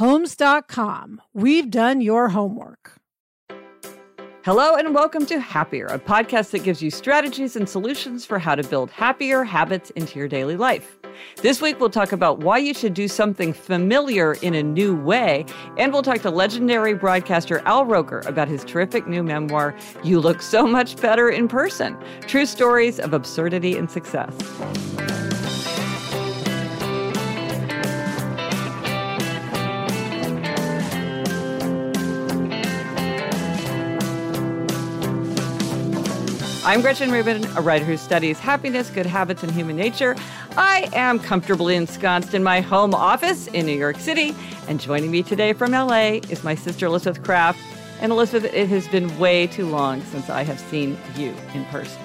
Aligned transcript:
Homes.com. 0.00 1.20
We've 1.34 1.70
done 1.70 2.00
your 2.00 2.30
homework. 2.30 2.92
Hello, 4.46 4.74
and 4.74 4.94
welcome 4.94 5.26
to 5.26 5.38
Happier, 5.38 5.84
a 5.88 5.98
podcast 5.98 6.52
that 6.52 6.64
gives 6.64 6.80
you 6.80 6.90
strategies 6.90 7.54
and 7.54 7.68
solutions 7.68 8.24
for 8.24 8.38
how 8.38 8.54
to 8.54 8.62
build 8.62 8.90
happier 8.90 9.44
habits 9.44 9.90
into 9.90 10.18
your 10.18 10.26
daily 10.26 10.56
life. 10.56 10.98
This 11.42 11.60
week, 11.60 11.78
we'll 11.80 11.90
talk 11.90 12.12
about 12.12 12.38
why 12.38 12.56
you 12.56 12.72
should 12.72 12.94
do 12.94 13.08
something 13.08 13.52
familiar 13.52 14.36
in 14.40 14.54
a 14.54 14.62
new 14.62 14.96
way, 14.96 15.44
and 15.76 15.92
we'll 15.92 16.00
talk 16.00 16.22
to 16.22 16.30
legendary 16.30 16.94
broadcaster 16.94 17.58
Al 17.66 17.84
Roker 17.84 18.20
about 18.20 18.48
his 18.48 18.64
terrific 18.64 19.06
new 19.06 19.22
memoir, 19.22 19.76
You 20.02 20.18
Look 20.18 20.40
So 20.40 20.66
Much 20.66 20.96
Better 20.96 21.28
in 21.28 21.46
Person 21.46 21.94
True 22.22 22.46
Stories 22.46 22.98
of 22.98 23.12
Absurdity 23.12 23.76
and 23.76 23.90
Success. 23.90 24.34
I'm 36.70 36.82
Gretchen 36.82 37.10
Rubin, 37.10 37.44
a 37.56 37.60
writer 37.60 37.84
who 37.84 37.96
studies 37.96 38.38
happiness, 38.38 38.90
good 38.90 39.04
habits, 39.04 39.42
and 39.42 39.50
human 39.50 39.74
nature. 39.74 40.14
I 40.56 40.88
am 40.92 41.18
comfortably 41.18 41.74
ensconced 41.74 42.32
in 42.32 42.44
my 42.44 42.60
home 42.60 42.94
office 42.94 43.48
in 43.48 43.66
New 43.66 43.76
York 43.76 43.98
City, 43.98 44.36
and 44.68 44.78
joining 44.78 45.10
me 45.10 45.24
today 45.24 45.52
from 45.52 45.72
LA 45.72 46.20
is 46.30 46.44
my 46.44 46.54
sister 46.54 46.86
Elizabeth 46.86 47.24
Craft. 47.24 47.58
And 48.00 48.12
Elizabeth, 48.12 48.54
it 48.54 48.68
has 48.68 48.86
been 48.86 49.18
way 49.18 49.48
too 49.48 49.66
long 49.66 50.00
since 50.04 50.30
I 50.30 50.44
have 50.44 50.60
seen 50.60 50.96
you 51.16 51.34
in 51.54 51.64
person. 51.64 52.00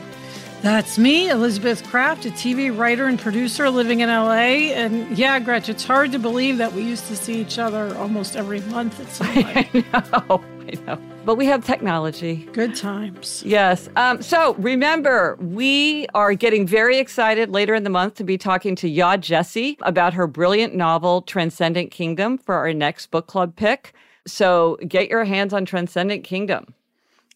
That's 0.63 0.97
me, 0.97 1.29
Elizabeth 1.29 1.87
Craft, 1.87 2.25
a 2.25 2.31
TV 2.31 2.75
writer 2.75 3.05
and 3.05 3.19
producer 3.19 3.69
living 3.69 3.99
in 3.99 4.09
LA. 4.09 4.71
And 4.73 5.15
yeah, 5.15 5.37
Gretchen, 5.37 5.75
it's 5.75 5.85
hard 5.85 6.11
to 6.13 6.17
believe 6.17 6.57
that 6.57 6.73
we 6.73 6.81
used 6.81 7.05
to 7.09 7.15
see 7.15 7.39
each 7.39 7.59
other 7.59 7.95
almost 7.97 8.35
every 8.35 8.61
month. 8.61 8.99
It's 8.99 9.21
I 9.21 9.69
know, 9.93 10.43
I 10.73 10.85
know. 10.85 10.99
But 11.25 11.35
we 11.35 11.45
have 11.45 11.65
technology. 11.65 12.47
Good 12.53 12.75
times. 12.75 13.43
Yes. 13.45 13.89
Um, 13.95 14.21
so 14.21 14.53
remember, 14.55 15.37
we 15.39 16.07
are 16.13 16.33
getting 16.33 16.67
very 16.67 16.97
excited 16.97 17.49
later 17.49 17.73
in 17.75 17.83
the 17.83 17.89
month 17.89 18.15
to 18.15 18.23
be 18.23 18.37
talking 18.37 18.75
to 18.77 18.89
Yaa 18.89 19.17
Gyasi 19.17 19.77
about 19.81 20.13
her 20.13 20.27
brilliant 20.27 20.75
novel, 20.75 21.21
Transcendent 21.21 21.91
Kingdom, 21.91 22.37
for 22.37 22.55
our 22.55 22.73
next 22.73 23.11
book 23.11 23.27
club 23.27 23.55
pick. 23.55 23.93
So 24.27 24.77
get 24.87 25.09
your 25.09 25.23
hands 25.25 25.53
on 25.53 25.65
Transcendent 25.65 26.23
Kingdom. 26.23 26.73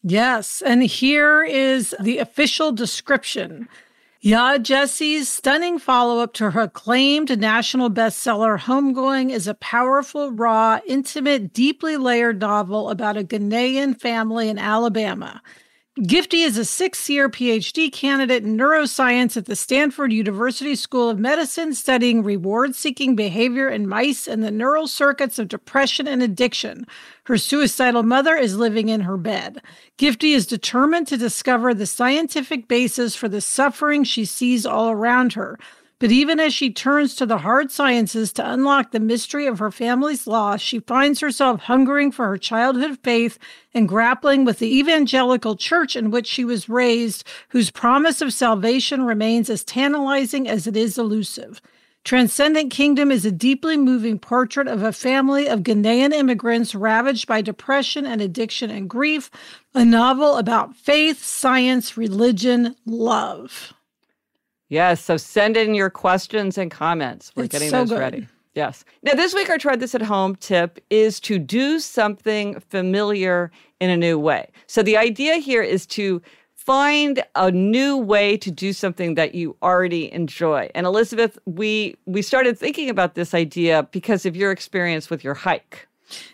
Yes. 0.03 0.61
And 0.61 0.83
here 0.83 1.43
is 1.43 1.95
the 1.99 2.19
official 2.19 2.71
description. 2.71 3.67
Yaa 4.21 4.61
Gyasi's 4.61 5.29
stunning 5.29 5.79
follow 5.79 6.19
up 6.19 6.33
to 6.33 6.51
her 6.51 6.63
acclaimed 6.63 7.39
national 7.39 7.89
bestseller, 7.89 8.59
Homegoing, 8.59 9.31
is 9.31 9.47
a 9.47 9.53
powerful, 9.53 10.29
raw, 10.31 10.81
intimate, 10.85 11.53
deeply 11.53 11.95
layered 11.95 12.41
novel 12.41 12.89
about 12.89 13.15
a 13.15 13.23
Ghanaian 13.23 13.97
family 13.97 14.49
in 14.49 14.57
Alabama. 14.57 15.41
Gifty 16.01 16.45
is 16.45 16.57
a 16.57 16.65
six 16.65 17.09
year 17.09 17.29
PhD 17.29 17.91
candidate 17.91 18.43
in 18.43 18.57
neuroscience 18.57 19.37
at 19.37 19.45
the 19.45 19.55
Stanford 19.55 20.11
University 20.11 20.75
School 20.75 21.09
of 21.09 21.17
Medicine, 21.17 21.73
studying 21.73 22.21
reward 22.21 22.75
seeking 22.75 23.15
behavior 23.15 23.69
in 23.69 23.87
mice 23.87 24.27
and 24.27 24.43
the 24.43 24.51
neural 24.51 24.87
circuits 24.87 25.39
of 25.39 25.47
depression 25.47 26.07
and 26.07 26.21
addiction. 26.21 26.85
Her 27.29 27.37
suicidal 27.37 28.01
mother 28.01 28.35
is 28.35 28.57
living 28.57 28.89
in 28.89 29.01
her 29.01 29.15
bed. 29.15 29.61
Gifty 29.99 30.33
is 30.33 30.47
determined 30.47 31.05
to 31.09 31.15
discover 31.15 31.75
the 31.75 31.85
scientific 31.85 32.67
basis 32.67 33.15
for 33.15 33.29
the 33.29 33.39
suffering 33.39 34.03
she 34.03 34.25
sees 34.25 34.65
all 34.65 34.89
around 34.89 35.33
her. 35.33 35.59
But 35.99 36.11
even 36.11 36.39
as 36.39 36.55
she 36.55 36.73
turns 36.73 37.13
to 37.15 37.27
the 37.27 37.37
hard 37.37 37.69
sciences 37.69 38.33
to 38.33 38.51
unlock 38.51 38.89
the 38.89 38.99
mystery 38.99 39.45
of 39.45 39.59
her 39.59 39.69
family's 39.69 40.25
loss, 40.25 40.59
she 40.59 40.79
finds 40.79 41.19
herself 41.19 41.61
hungering 41.61 42.11
for 42.11 42.27
her 42.29 42.37
childhood 42.39 42.97
faith 43.03 43.37
and 43.75 43.87
grappling 43.87 44.43
with 44.43 44.57
the 44.57 44.79
evangelical 44.79 45.55
church 45.55 45.95
in 45.95 46.09
which 46.09 46.25
she 46.25 46.43
was 46.43 46.67
raised, 46.67 47.23
whose 47.49 47.69
promise 47.69 48.21
of 48.23 48.33
salvation 48.33 49.03
remains 49.03 49.51
as 49.51 49.63
tantalizing 49.63 50.47
as 50.47 50.65
it 50.65 50.75
is 50.75 50.97
elusive. 50.97 51.61
Transcendent 52.05 52.71
Kingdom 52.71 53.11
is 53.11 53.25
a 53.25 53.31
deeply 53.31 53.77
moving 53.77 54.17
portrait 54.17 54.67
of 54.67 54.81
a 54.81 54.93
family 54.93 55.47
of 55.47 55.59
Ghanaian 55.61 56.13
immigrants 56.13 56.73
ravaged 56.73 57.27
by 57.27 57.41
depression 57.41 58.05
and 58.05 58.21
addiction 58.21 58.69
and 58.71 58.89
grief, 58.89 59.29
a 59.75 59.83
novel 59.85 60.37
about 60.37 60.75
faith, 60.75 61.23
science, 61.23 61.97
religion, 61.97 62.75
love. 62.85 63.73
Yes. 64.69 65.03
So 65.03 65.17
send 65.17 65.57
in 65.57 65.73
your 65.75 65.89
questions 65.89 66.57
and 66.57 66.71
comments. 66.71 67.31
We're 67.35 67.43
It's 67.43 67.51
getting 67.51 67.69
so 67.69 67.79
those 67.79 67.89
good. 67.89 67.99
ready. 67.99 68.27
Yes. 68.55 68.83
Now, 69.03 69.13
this 69.13 69.33
week, 69.33 69.49
our 69.49 69.57
Try 69.57 69.75
This 69.75 69.93
at 69.93 70.01
Home 70.01 70.35
tip 70.35 70.83
is 70.89 71.19
to 71.21 71.37
do 71.37 71.79
something 71.79 72.59
familiar 72.59 73.51
in 73.79 73.89
a 73.89 73.97
new 73.97 74.17
way. 74.17 74.49
So, 74.67 74.81
the 74.81 74.97
idea 74.97 75.35
here 75.35 75.61
is 75.61 75.85
to 75.87 76.21
find 76.65 77.23
a 77.35 77.49
new 77.51 77.97
way 77.97 78.37
to 78.37 78.51
do 78.51 78.73
something 78.73 79.15
that 79.15 79.33
you 79.33 79.55
already 79.63 80.11
enjoy. 80.11 80.69
And 80.75 80.85
Elizabeth, 80.85 81.37
we 81.45 81.95
we 82.05 82.21
started 82.21 82.59
thinking 82.59 82.89
about 82.89 83.15
this 83.15 83.33
idea 83.33 83.87
because 83.91 84.25
of 84.25 84.35
your 84.35 84.51
experience 84.51 85.09
with 85.09 85.23
your 85.23 85.33
hike. 85.33 85.87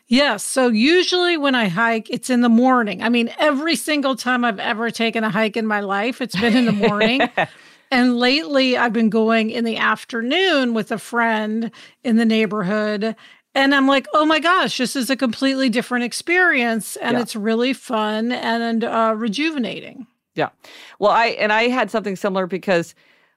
Yes. 0.07 0.43
So 0.45 0.69
usually 0.69 1.37
when 1.37 1.53
I 1.53 1.67
hike, 1.67 2.09
it's 2.09 2.29
in 2.29 2.41
the 2.41 2.49
morning. 2.49 3.03
I 3.03 3.09
mean, 3.09 3.29
every 3.39 3.75
single 3.75 4.15
time 4.15 4.43
I've 4.45 4.59
ever 4.59 4.89
taken 4.89 5.23
a 5.23 5.29
hike 5.29 5.57
in 5.57 5.67
my 5.67 5.81
life, 5.81 6.21
it's 6.21 6.39
been 6.39 6.55
in 6.55 6.65
the 6.65 6.71
morning. 6.71 7.21
and 7.91 8.17
lately 8.17 8.77
I've 8.77 8.93
been 8.93 9.09
going 9.09 9.49
in 9.51 9.63
the 9.63 9.77
afternoon 9.77 10.73
with 10.73 10.91
a 10.91 10.97
friend 10.97 11.71
in 12.03 12.15
the 12.15 12.25
neighborhood. 12.25 13.15
And 13.53 13.75
I'm 13.75 13.87
like, 13.87 14.07
oh 14.13 14.25
my 14.25 14.39
gosh, 14.39 14.77
this 14.77 14.95
is 14.95 15.09
a 15.09 15.15
completely 15.15 15.69
different 15.69 16.03
experience. 16.05 16.95
And 16.97 17.15
Yeah. 17.17 17.21
it's 17.21 17.35
really 17.35 17.73
fun 17.73 18.31
and 18.31 18.83
uh, 18.83 19.13
rejuvenating. 19.15 20.07
Yeah. 20.35 20.49
Well, 20.99 21.11
I 21.11 21.27
and 21.27 21.51
I 21.51 21.69
had 21.69 21.89
something 21.89 22.15
similar 22.15 22.45
because 22.45 22.93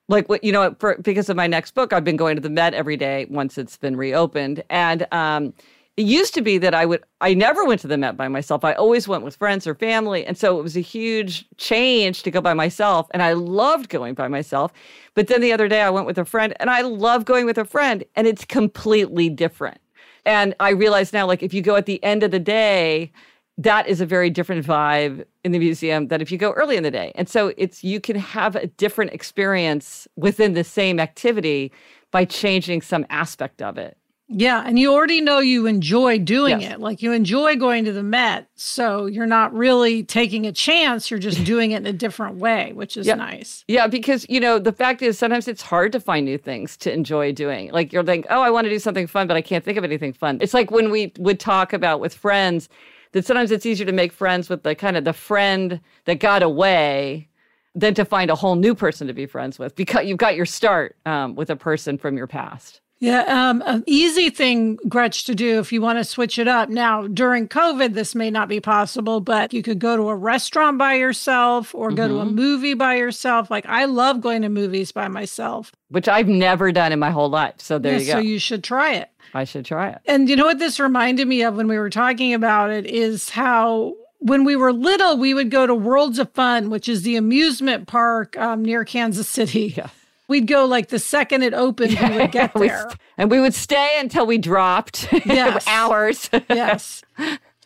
like 0.09 0.29
what 0.29 0.43
you 0.43 0.53
know 0.53 0.75
for 0.79 0.97
because 0.99 1.29
of 1.29 1.37
my 1.37 1.47
next 1.47 1.75
book 1.75 1.93
I've 1.93 2.05
been 2.05 2.17
going 2.17 2.37
to 2.37 2.43
the 2.43 2.51
Met 2.51 2.75
every 2.75 2.97
day 2.97 3.27
once 3.31 3.59
it's 3.59 3.77
been 3.77 3.97
reopened 3.97 4.63
and 4.71 5.07
um 5.13 5.53
it 5.99 6.07
used 6.07 6.33
to 6.35 6.43
be 6.43 6.59
that 6.59 6.75
I 6.75 6.87
would 6.87 7.03
I 7.21 7.35
never 7.35 7.65
went 7.65 7.81
to 7.81 7.89
the 7.89 7.99
Met 7.99 8.17
by 8.17 8.29
myself. 8.29 8.65
I 8.65 8.73
always 8.75 9.09
went 9.09 9.25
with 9.25 9.35
friends 9.35 9.67
or 9.67 9.75
family. 9.75 10.25
And 10.25 10.39
so 10.39 10.59
it 10.59 10.63
was 10.63 10.77
a 10.77 10.81
huge 10.81 11.45
change 11.57 12.23
to 12.23 12.31
go 12.31 12.41
by 12.41 12.55
myself. 12.55 13.09
And 13.11 13.21
I 13.21 13.33
loved 13.33 13.89
going 13.89 14.15
by 14.15 14.29
myself. 14.29 14.73
But 15.15 15.27
then 15.27 15.41
the 15.41 15.53
other 15.53 15.67
day 15.67 15.83
I 15.83 15.91
went 15.91 16.07
with 16.07 16.17
a 16.17 16.25
friend 16.25 16.55
and 16.61 16.71
I 16.71 16.83
love 16.83 17.25
going 17.25 17.47
with 17.47 17.59
a 17.59 17.65
friend 17.65 18.05
and 18.15 18.29
it's 18.29 18.45
completely 18.45 19.29
different. 19.29 19.81
And 20.25 20.55
I 20.61 20.71
realize 20.71 21.13
now, 21.13 21.27
like 21.27 21.43
if 21.43 21.53
you 21.53 21.63
go 21.63 21.75
at 21.75 21.87
the 21.87 22.03
end 22.05 22.23
of 22.23 22.31
the 22.31 22.39
day, 22.39 23.11
that 23.59 23.89
is 23.89 24.01
a 24.01 24.07
very 24.07 24.31
different 24.31 24.65
vibe 24.65 25.25
in 25.43 25.51
the 25.51 25.59
museum 25.59 26.09
than 26.09 26.21
if 26.21 26.31
you 26.31 26.39
go 26.39 26.53
early 26.53 26.77
in 26.77 26.85
the 26.85 26.93
day. 26.93 27.11
And 27.17 27.29
so 27.29 27.53
it's 27.59 27.83
you 27.83 28.01
can 28.01 28.17
have 28.17 28.55
a 28.55 28.69
different 28.69 29.13
experience 29.13 30.07
within 30.17 30.55
the 30.55 30.65
same 30.65 31.01
activity 31.01 31.73
by 32.13 32.25
changing 32.25 32.83
some 32.83 33.05
aspect 33.11 33.61
of 33.61 33.77
it. 33.77 33.99
Yeah, 34.31 34.63
and 34.65 34.79
you 34.79 34.93
already 34.93 35.23
know 35.23 35.39
you 35.39 35.67
enjoy 35.67 36.19
doing 36.19 36.61
yes. 36.61 36.75
it. 36.75 36.81
Like 36.81 37.01
you 37.01 37.13
enjoy 37.13 37.57
going 37.57 37.87
to 37.87 37.93
the 37.93 38.03
Met, 38.03 38.47
so 38.57 39.07
you're 39.07 39.27
not 39.27 39.55
really 39.55 40.03
taking 40.03 40.47
a 40.47 40.53
chance, 40.53 41.11
you're 41.11 41.19
just 41.19 41.45
doing 41.47 41.71
it 41.71 41.79
in 41.79 41.87
a 41.87 41.95
different 41.95 42.37
way, 42.37 42.73
which 42.75 42.99
is 42.99 43.07
yeah. 43.07 43.15
nice. 43.15 43.65
Yeah, 43.69 43.87
because 43.87 44.27
you 44.29 44.39
know, 44.39 44.59
the 44.59 44.73
fact 44.73 45.01
is 45.01 45.19
sometimes 45.19 45.49
it's 45.49 45.63
hard 45.63 45.93
to 45.93 46.01
find 46.01 46.27
new 46.27 46.37
things 46.37 46.77
to 46.79 46.93
enjoy 46.93 47.33
doing. 47.33 47.73
Like 47.73 47.91
you're 47.91 48.03
like, 48.03 48.27
"Oh, 48.29 48.43
I 48.43 48.51
want 48.51 48.67
to 48.67 48.71
do 48.71 48.79
something 48.79 49.07
fun, 49.07 49.29
but 49.29 49.37
I 49.39 49.41
can't 49.41 49.65
think 49.65 49.79
of 49.79 49.85
anything 49.85 50.13
fun." 50.13 50.39
It's 50.43 50.53
like 50.53 50.71
when 50.71 50.91
we 50.91 51.11
would 51.19 51.41
talk 51.41 51.73
about 51.73 51.99
with 51.99 52.13
friends 52.13 52.69
that 53.13 53.25
sometimes 53.25 53.51
it's 53.51 53.67
easier 53.67 53.87
to 53.87 53.93
make 53.93 54.13
friends 54.13 54.49
with 54.49 54.63
the 54.63 54.75
kind 54.75 54.97
of 54.97 55.05
the 55.05 55.13
friend 55.13 55.81
that 56.05 56.21
got 56.21 56.43
away 56.43 57.29
than 57.75 57.95
to 57.95 58.05
find 58.05 58.31
a 58.31 58.35
whole 58.35 58.57
new 58.57 58.75
person 58.75 59.07
to 59.07 59.13
be 59.13 59.27
friends 59.27 59.59
with 59.59 59.75
because 59.77 60.07
you've 60.07 60.19
got 60.19 60.37
your 60.37 60.47
start 60.47 60.97
um, 61.07 61.35
with 61.35 61.51
a 61.51 61.57
person 61.57 61.97
from 61.99 62.17
your 62.17 62.27
past. 62.27 62.81
Yeah, 63.01 63.23
um, 63.29 63.63
an 63.65 63.85
easy 63.87 64.29
thing, 64.29 64.77
Gretch, 64.89 65.25
to 65.25 65.35
do 65.35 65.61
if 65.61 65.73
you 65.73 65.81
want 65.81 65.99
to 65.99 66.05
switch 66.05 66.39
it 66.39 66.49
up. 66.49 66.69
Now, 66.69 67.07
during 67.07 67.47
COVID, 67.47 67.95
this 67.95 68.15
may 68.15 68.31
not 68.31 68.49
be 68.49 68.61
possible, 68.61 69.21
but 69.21 69.53
you 69.53 69.63
could 69.63 69.79
go 69.79 69.97
to 69.97 70.09
a 70.09 70.17
restaurant 70.17 70.79
by 70.79 70.95
yourself 70.95 71.75
or 71.75 71.91
go 71.91 72.03
mm-hmm. 72.03 72.15
to 72.15 72.21
a 72.21 72.25
mm-hmm. 72.25 72.35
movie 72.35 72.75
by 72.75 72.97
yourself. 72.97 73.51
Like, 73.51 73.67
I 73.67 73.85
love 73.85 74.21
going 74.21 74.43
to 74.43 74.49
movies 74.49 74.91
by 74.91 75.07
myself, 75.07 75.71
which 75.91 76.09
I've 76.09 76.29
never 76.29 76.73
done 76.73 76.91
in 76.91 76.99
my 76.99 77.11
whole 77.11 77.31
life. 77.31 77.55
So 77.59 77.79
there 77.79 77.93
yeah, 77.93 77.99
you 77.99 78.07
go. 78.07 78.13
So 78.13 78.19
you 78.19 78.39
should 78.41 78.65
try 78.65 78.95
it. 78.95 79.11
I 79.33 79.45
should 79.45 79.65
try 79.65 79.91
it. 79.91 79.99
And 80.07 80.29
you 80.29 80.35
know 80.35 80.47
what 80.47 80.59
this 80.59 80.81
reminded 80.81 81.29
me 81.29 81.43
of 81.43 81.55
when 81.55 81.69
we 81.69 81.79
were 81.79 81.91
talking 81.91 82.35
about 82.35 82.71
it 82.71 82.87
is 82.87 83.29
how 83.31 83.95
when 84.19 84.45
we 84.45 84.57
were 84.57 84.73
little, 84.73 85.17
we 85.17 85.35
would 85.35 85.51
go 85.51 85.67
to 85.67 85.75
Worlds 85.75 86.19
of 86.19 86.33
Fun, 86.33 86.71
which 86.71 86.89
is 86.89 87.03
the 87.03 87.15
amusement 87.15 87.87
park 87.87 88.37
um, 88.37 88.65
near 88.65 88.85
Kansas 88.85 89.29
City. 89.29 89.75
Yeah. 89.77 89.91
We'd 90.29 90.47
go 90.47 90.67
like 90.67 90.89
the 90.89 90.99
second 90.99 91.43
it 91.43 91.55
opened, 91.55 91.93
yeah, 91.93 92.11
we 92.11 92.19
would 92.19 92.33
get 92.33 92.53
there. 92.59 92.91
and 93.17 93.31
we 93.31 93.41
would 93.41 93.55
stay 93.55 93.97
until 93.99 94.27
we 94.27 94.39
dropped 94.39 95.11
yes. 95.27 95.67
hours. 95.67 96.29
yes. 96.49 97.03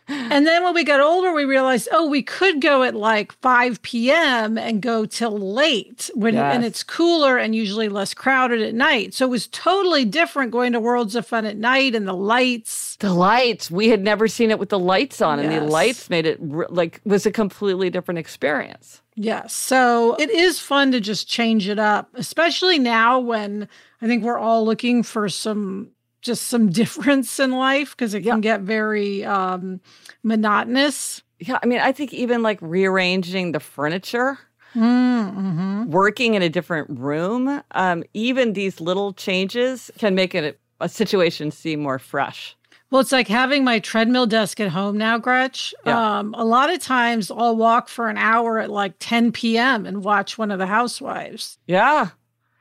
And 0.08 0.46
then 0.46 0.64
when 0.64 0.74
we 0.74 0.84
got 0.84 1.00
older, 1.00 1.32
we 1.32 1.44
realized, 1.44 1.88
oh, 1.92 2.08
we 2.08 2.22
could 2.22 2.60
go 2.60 2.82
at 2.82 2.94
like 2.94 3.32
5 3.40 3.82
p.m. 3.82 4.58
and 4.58 4.82
go 4.82 5.06
till 5.06 5.38
late 5.38 6.10
when 6.14 6.34
yes. 6.34 6.54
and 6.54 6.64
it's 6.64 6.82
cooler 6.82 7.38
and 7.38 7.54
usually 7.54 7.88
less 7.88 8.12
crowded 8.12 8.60
at 8.60 8.74
night. 8.74 9.14
So 9.14 9.26
it 9.26 9.30
was 9.30 9.46
totally 9.48 10.04
different 10.04 10.50
going 10.50 10.72
to 10.72 10.80
Worlds 10.80 11.14
of 11.14 11.26
Fun 11.26 11.46
at 11.46 11.56
night 11.56 11.94
and 11.94 12.06
the 12.06 12.14
lights. 12.14 12.96
The 12.96 13.14
lights. 13.14 13.70
We 13.70 13.88
had 13.88 14.02
never 14.02 14.28
seen 14.28 14.50
it 14.50 14.58
with 14.58 14.68
the 14.68 14.78
lights 14.78 15.20
on, 15.20 15.38
yes. 15.38 15.46
and 15.46 15.56
the 15.56 15.70
lights 15.70 16.10
made 16.10 16.26
it 16.26 16.40
like 16.42 17.00
was 17.04 17.24
a 17.24 17.30
completely 17.32 17.88
different 17.88 18.18
experience. 18.18 19.01
Yes. 19.14 19.54
So 19.54 20.14
it 20.16 20.30
is 20.30 20.58
fun 20.58 20.92
to 20.92 21.00
just 21.00 21.28
change 21.28 21.68
it 21.68 21.78
up, 21.78 22.08
especially 22.14 22.78
now 22.78 23.18
when 23.18 23.68
I 24.00 24.06
think 24.06 24.24
we're 24.24 24.38
all 24.38 24.64
looking 24.64 25.02
for 25.02 25.28
some 25.28 25.90
just 26.22 26.48
some 26.48 26.70
difference 26.70 27.38
in 27.38 27.52
life 27.52 27.90
because 27.90 28.14
it 28.14 28.22
can 28.22 28.38
yeah. 28.38 28.56
get 28.56 28.60
very 28.62 29.24
um, 29.24 29.80
monotonous. 30.22 31.22
Yeah, 31.40 31.58
I 31.62 31.66
mean, 31.66 31.80
I 31.80 31.92
think 31.92 32.14
even 32.14 32.42
like 32.42 32.58
rearranging 32.62 33.52
the 33.52 33.60
furniture, 33.60 34.38
mm-hmm. 34.74 35.90
working 35.90 36.34
in 36.34 36.42
a 36.42 36.48
different 36.48 36.98
room, 36.98 37.62
um, 37.72 38.04
even 38.14 38.52
these 38.52 38.80
little 38.80 39.12
changes 39.12 39.90
can 39.98 40.14
make 40.14 40.34
it 40.34 40.56
a, 40.80 40.84
a 40.84 40.88
situation 40.88 41.50
seem 41.50 41.80
more 41.80 41.98
fresh. 41.98 42.56
Well, 42.92 43.00
it's 43.00 43.10
like 43.10 43.26
having 43.26 43.64
my 43.64 43.78
treadmill 43.78 44.26
desk 44.26 44.60
at 44.60 44.68
home 44.68 44.98
now, 44.98 45.16
Gretch. 45.16 45.74
Yeah. 45.86 46.18
Um, 46.18 46.34
a 46.34 46.44
lot 46.44 46.68
of 46.68 46.78
times 46.78 47.30
I'll 47.30 47.56
walk 47.56 47.88
for 47.88 48.10
an 48.10 48.18
hour 48.18 48.58
at 48.58 48.70
like 48.70 48.92
10 48.98 49.32
p.m. 49.32 49.86
and 49.86 50.04
watch 50.04 50.36
one 50.36 50.50
of 50.50 50.58
the 50.58 50.66
housewives. 50.66 51.56
Yeah. 51.66 52.10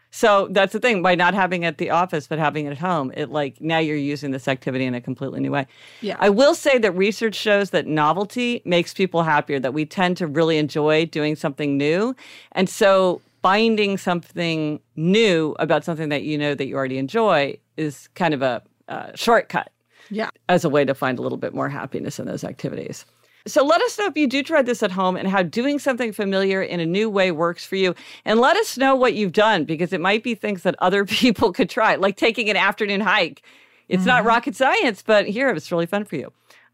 So 0.09 0.47
that's 0.49 0.71
the 0.71 0.79
thing 0.79 1.01
by 1.01 1.15
not 1.15 1.33
having 1.33 1.63
it 1.63 1.67
at 1.67 1.77
the 1.79 1.89
office 1.89 2.27
but 2.27 2.39
having 2.39 2.65
it 2.65 2.71
at 2.71 2.77
home, 2.77 3.11
it 3.13 3.29
like 3.29 3.59
now 3.59 3.79
you're 3.79 3.97
using 3.97 4.31
this 4.31 4.47
activity 4.47 4.85
in 4.85 4.95
a 4.95 5.01
completely 5.01 5.41
new 5.41 5.51
way. 5.51 5.67
Yeah. 5.99 6.15
I 6.17 6.29
will 6.29 6.55
say 6.55 6.77
that 6.77 6.93
research 6.93 7.35
shows 7.35 7.71
that 7.71 7.85
novelty 7.85 8.61
makes 8.63 8.93
people 8.93 9.23
happier, 9.23 9.59
that 9.59 9.73
we 9.73 9.85
tend 9.85 10.15
to 10.17 10.27
really 10.27 10.57
enjoy 10.57 11.07
doing 11.07 11.35
something 11.35 11.77
new. 11.77 12.15
And 12.53 12.69
so 12.69 13.21
finding 13.41 13.97
something 13.97 14.79
new 14.95 15.57
about 15.59 15.83
something 15.83 16.07
that 16.07 16.23
you 16.23 16.37
know 16.37 16.55
that 16.55 16.67
you 16.67 16.77
already 16.77 16.99
enjoy 16.99 17.57
is 17.75 18.07
kind 18.15 18.33
of 18.33 18.41
a 18.41 18.63
uh, 18.87 19.11
shortcut. 19.13 19.71
Yeah. 20.11 20.29
As 20.49 20.63
a 20.63 20.69
way 20.69 20.85
to 20.85 20.93
find 20.93 21.17
a 21.17 21.21
little 21.21 21.37
bit 21.37 21.53
more 21.53 21.69
happiness 21.69 22.19
in 22.19 22.27
those 22.27 22.43
activities. 22.43 23.05
So 23.47 23.65
let 23.65 23.81
us 23.81 23.97
know 23.97 24.05
if 24.05 24.15
you 24.15 24.27
do 24.27 24.43
try 24.43 24.61
this 24.61 24.83
at 24.83 24.91
home 24.91 25.17
and 25.17 25.27
how 25.27 25.41
doing 25.41 25.79
something 25.79 26.11
familiar 26.11 26.61
in 26.61 26.79
a 26.79 26.85
new 26.85 27.09
way 27.09 27.31
works 27.31 27.65
for 27.65 27.75
you. 27.75 27.95
And 28.23 28.39
let 28.39 28.55
us 28.55 28.77
know 28.77 28.95
what 28.95 29.15
you've 29.15 29.31
done 29.31 29.65
because 29.65 29.93
it 29.93 30.01
might 30.01 30.23
be 30.23 30.35
things 30.35 30.63
that 30.63 30.75
other 30.79 31.05
people 31.05 31.51
could 31.51 31.69
try, 31.69 31.95
like 31.95 32.17
taking 32.17 32.49
an 32.49 32.57
afternoon 32.57 33.01
hike. 33.01 33.41
It's 33.89 34.01
mm-hmm. 34.01 34.07
not 34.07 34.25
rocket 34.25 34.55
science, 34.55 35.01
but 35.01 35.27
here 35.27 35.49
it's 35.49 35.71
really 35.71 35.87
fun 35.87 36.05
for 36.05 36.17
you. 36.17 36.31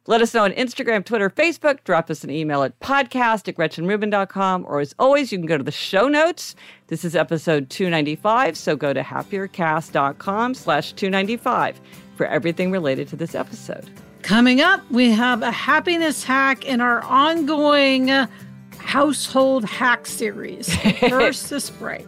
Let 0.10 0.22
us 0.22 0.34
know 0.34 0.46
on 0.46 0.54
Instagram, 0.54 1.04
Twitter, 1.04 1.30
Facebook. 1.30 1.84
Drop 1.84 2.10
us 2.10 2.24
an 2.24 2.30
email 2.30 2.64
at 2.64 2.80
podcast 2.80 3.50
at 3.50 3.56
gretchenrubin.com. 3.56 4.66
Or 4.66 4.80
as 4.80 4.96
always, 4.98 5.34
you 5.34 5.38
can 5.38 5.48
go 5.48 5.58
to 5.58 5.64
the 5.64 5.72
show 5.72 6.08
notes. 6.08 6.56
This 6.88 7.04
is 7.04 7.14
episode 7.14 7.70
295, 7.70 8.58
so 8.58 8.78
go 8.78 8.94
to 8.94 9.02
happiercast.com 9.02 10.54
slash 10.54 10.94
295 10.94 11.82
for 12.18 12.26
everything 12.26 12.72
related 12.72 13.08
to 13.10 13.16
this 13.16 13.36
episode. 13.36 13.90
Coming 14.24 14.60
up, 14.60 14.82
we 14.92 15.12
have 15.12 15.42
a 15.42 15.52
happiness 15.52 16.24
hack 16.24 16.66
in 16.66 16.82
our 16.82 17.02
ongoing 17.04 18.10
household 18.78 19.64
hack 19.64 20.06
series. 20.06 20.76
First, 21.00 21.50
this 21.50 21.70
break. 21.70 22.08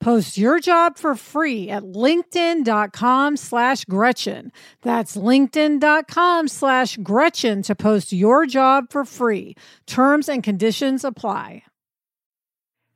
Post 0.00 0.36
your 0.36 0.60
job 0.60 0.96
for 0.98 1.14
free 1.14 1.70
at 1.70 1.82
linkedin.com 1.82 3.36
slash 3.36 3.84
Gretchen. 3.84 4.52
That's 4.82 5.16
linkedin.com 5.16 6.48
slash 6.48 6.96
Gretchen 6.98 7.62
to 7.62 7.74
post 7.74 8.12
your 8.12 8.46
job 8.46 8.90
for 8.90 9.04
free. 9.04 9.56
Terms 9.86 10.28
and 10.28 10.42
conditions 10.42 11.04
apply. 11.04 11.62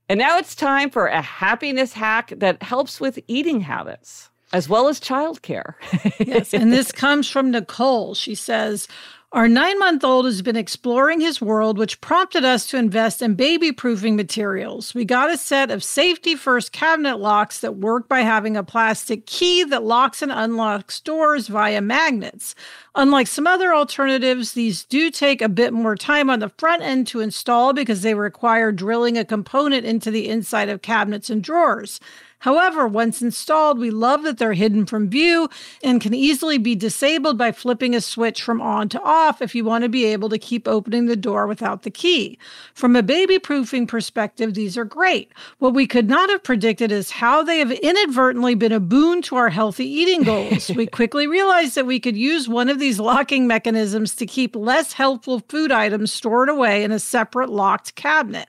And 0.09 0.19
now 0.19 0.38
it's 0.38 0.55
time 0.55 0.90
for 0.90 1.07
a 1.07 1.21
happiness 1.21 1.93
hack 1.93 2.33
that 2.37 2.62
helps 2.62 3.00
with 3.00 3.19
eating 3.28 3.61
habits 3.61 4.31
as 4.52 4.69
well 4.69 4.88
as 4.88 5.00
childcare. 5.00 5.75
yes, 6.19 6.55
and 6.55 6.73
this 6.73 6.93
comes 6.93 7.28
from 7.28 7.50
Nicole. 7.50 8.14
She 8.14 8.35
says, 8.35 8.88
our 9.32 9.47
nine 9.47 9.78
month 9.78 10.04
old 10.04 10.25
has 10.25 10.40
been 10.40 10.56
exploring 10.56 11.20
his 11.20 11.38
world, 11.38 11.76
which 11.76 12.00
prompted 12.00 12.47
us 12.47 12.66
to 12.66 12.78
invest 12.78 13.20
in 13.20 13.35
baby 13.35 13.73
proofing 13.73 14.16
materials. 14.16 14.94
We 14.94 15.04
got 15.04 15.30
a 15.30 15.37
set 15.37 15.70
of 15.70 15.85
safety 15.85 16.35
first 16.35 16.73
cabinet 16.73 17.18
locks 17.18 17.61
that 17.61 17.76
work 17.76 18.08
by 18.08 18.20
having 18.20 18.56
a 18.56 18.64
plastic 18.64 19.26
key 19.26 19.64
that 19.64 19.82
locks 19.82 20.23
and 20.23 20.32
unlocks 20.32 20.99
doors 20.99 21.49
via 21.49 21.82
magnets. 21.82 22.54
Unlike 22.94 23.26
some 23.26 23.47
other 23.47 23.75
alternatives, 23.75 24.52
these 24.52 24.85
do 24.87 25.11
take 25.11 25.42
a 25.42 25.49
bit 25.50 25.75
more 25.75 25.94
time 25.94 26.30
on 26.30 26.38
the 26.38 26.52
front 26.56 26.80
end 26.80 27.06
to 27.08 27.20
install 27.20 27.75
because 27.75 28.00
they 28.00 28.14
require 28.14 28.73
drilling 28.73 29.18
a 29.18 29.26
component 29.26 29.85
into 29.85 30.11
the 30.11 30.26
inside 30.26 30.70
of 30.70 30.80
cabinets 30.80 31.28
and 31.28 31.44
drawers. 31.44 32.00
However, 32.40 32.87
once 32.87 33.21
installed, 33.21 33.78
we 33.78 33.90
love 33.90 34.23
that 34.23 34.38
they're 34.38 34.52
hidden 34.52 34.87
from 34.87 35.09
view 35.09 35.49
and 35.83 36.00
can 36.00 36.14
easily 36.14 36.59
be 36.59 36.75
disabled 36.75 37.37
by 37.37 37.52
flipping 37.52 37.95
a 37.95 38.00
switch 38.00 38.42
from 38.42 38.61
on 38.61 38.88
to 38.90 39.02
off 39.02 39.42
if 39.42 39.54
you 39.54 39.64
want 39.64 39.83
to 39.83 39.88
be 39.88 40.04
able 40.04 40.28
to 40.28 40.38
keep 40.38 40.68
opening 40.68 41.07
the 41.07 41.16
door 41.16 41.47
without 41.47 41.83
the 41.83 41.90
key. 41.90 42.38
From 42.75 42.95
a 42.95 43.02
baby 43.02 43.38
proofing 43.38 43.87
perspective, 43.87 44.54
these 44.54 44.78
are 44.78 44.85
great. 44.85 45.33
What 45.59 45.75
we 45.75 45.87
could 45.87 46.09
not 46.09 46.30
have 46.30 46.45
predicted 46.45 46.92
is 46.92 47.11
how 47.11 47.42
they 47.42 47.59
have 47.59 47.73
inadvertently 47.73 48.54
been 48.54 48.73
a 48.73 48.80
boon 48.80 49.21
to 49.23 49.37
our 49.37 49.50
healthy 49.50 49.87
eating 49.87 50.23
goals. 50.23 50.71
we 50.71 50.87
quickly 50.99 51.26
realized 51.26 51.75
that 51.75 51.87
we 51.87 51.99
could 51.99 52.16
use 52.16 52.49
one 52.49 52.68
of 52.68 52.78
these 52.78 53.00
locking 53.00 53.47
mechanisms 53.47 54.14
to 54.14 54.26
keep 54.26 54.54
less 54.54 54.92
helpful 54.92 55.40
food 55.49 55.73
items 55.73 56.12
stored 56.12 56.49
away 56.49 56.85
in 56.85 56.92
a 56.92 56.99
separate 56.99 57.50
locked 57.50 57.95
cabinet. 57.97 58.49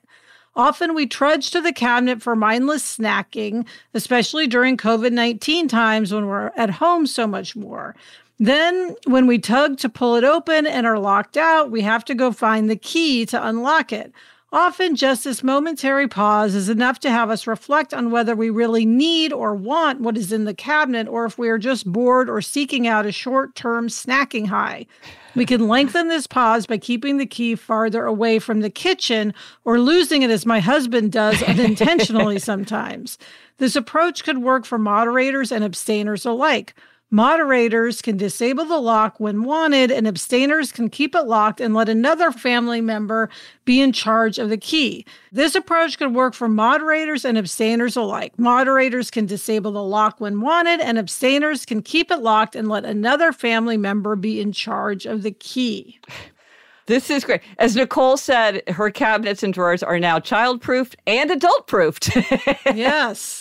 Often 0.56 0.96
we 0.96 1.08
trudge 1.08 1.52
to 1.52 1.62
the 1.62 1.74
cabinet 1.74 2.22
for 2.22 2.36
mindless 2.36 2.98
snacking, 2.98 3.66
especially 3.94 4.48
during 4.48 4.78
COVID 4.78 5.12
19 5.12 5.68
times 5.68 6.14
when 6.14 6.28
we're 6.28 6.52
at 6.56 6.70
home 6.70 7.08
so 7.08 7.28
much 7.28 7.56
more. 7.56 7.96
Then, 8.40 8.96
when 9.06 9.28
we 9.28 9.38
tug 9.38 9.78
to 9.80 9.90
pull 9.90 10.16
it 10.16 10.24
open 10.24 10.66
and 10.66 10.88
are 10.88 10.98
locked 10.98 11.36
out, 11.36 11.72
we 11.72 11.82
have 11.82 12.06
to 12.06 12.16
go 12.16 12.32
find 12.32 12.70
the 12.70 12.78
key 12.78 13.26
to 13.28 13.48
unlock 13.48 13.92
it. 13.92 14.14
Often, 14.52 14.96
just 14.96 15.26
this 15.26 15.44
momentary 15.44 16.08
pause 16.08 16.56
is 16.56 16.70
enough 16.70 17.00
to 17.02 17.12
have 17.12 17.30
us 17.30 17.46
reflect 17.46 17.94
on 17.94 18.10
whether 18.10 18.36
we 18.36 18.50
really 18.50 18.84
need 18.84 19.32
or 19.32 19.54
want 19.54 20.02
what 20.02 20.18
is 20.18 20.32
in 20.32 20.46
the 20.46 20.56
cabinet 20.56 21.08
or 21.08 21.26
if 21.26 21.38
we 21.38 21.50
are 21.50 21.60
just 21.60 21.86
bored 21.86 22.28
or 22.28 22.42
seeking 22.42 22.88
out 22.88 23.06
a 23.06 23.12
short 23.12 23.54
term 23.54 23.90
snacking 23.90 24.48
high. 24.48 24.88
We 25.36 25.46
can 25.46 25.68
lengthen 25.68 26.08
this 26.08 26.26
pause 26.26 26.66
by 26.66 26.80
keeping 26.80 27.18
the 27.18 27.28
key 27.28 27.54
farther 27.54 28.06
away 28.06 28.40
from 28.40 28.62
the 28.62 28.72
kitchen 28.72 29.36
or 29.66 29.80
losing 29.80 30.24
it 30.24 30.32
as 30.32 30.48
my 30.48 30.60
husband 30.60 31.12
does 31.12 31.44
unintentionally 31.44 32.40
sometimes. 32.40 33.20
This 33.60 33.76
approach 33.76 34.24
could 34.24 34.40
work 34.40 34.66
for 34.66 34.80
moderators 34.80 35.52
and 35.52 35.64
abstainers 35.64 36.26
alike. 36.26 36.74
Moderators 37.12 38.04
can 38.04 38.18
disable 38.18 38.66
the 38.66 38.78
lock 38.78 39.20
when 39.20 39.44
wanted, 39.44 39.92
and 39.92 40.08
abstainers 40.08 40.72
can 40.72 40.90
keep 40.90 41.16
it 41.16 41.24
locked 41.24 41.60
and 41.60 41.74
let 41.74 41.90
another 41.90 42.32
family 42.32 42.82
member 42.82 43.30
be 43.66 43.82
in 43.82 43.92
charge 43.92 44.38
of 44.38 44.50
the 44.50 44.58
key. 44.58 45.06
This 45.32 45.56
approach 45.56 45.98
could 45.98 46.14
work 46.14 46.36
for 46.36 46.48
moderators 46.48 47.26
and 47.26 47.36
abstainers 47.36 47.96
alike. 47.96 48.38
Moderators 48.38 49.10
can 49.10 49.26
disable 49.26 49.72
the 49.72 49.84
lock 49.84 50.22
when 50.22 50.40
wanted, 50.40 50.82
and 50.82 51.00
abstainers 51.00 51.66
can 51.66 51.82
keep 51.82 52.12
it 52.12 52.20
locked 52.20 52.56
and 52.56 52.70
let 52.70 52.86
another 52.86 53.32
family 53.32 53.78
member 53.78 54.16
be 54.16 54.40
in 54.40 54.52
charge 54.52 55.08
of 55.08 55.24
the 55.24 55.32
key. 55.32 56.00
This 56.86 57.12
is 57.12 57.24
great. 57.24 57.42
As 57.60 57.76
Nicole 57.76 58.18
said, 58.18 58.64
her 58.68 58.90
cabinets 58.90 59.44
and 59.44 59.54
drawers 59.54 59.84
are 59.84 60.00
now 60.00 60.20
child 60.20 60.60
proofed 60.60 60.96
and 61.06 61.30
adult 61.30 61.68
proofed. 61.68 62.16
yes. 62.74 63.39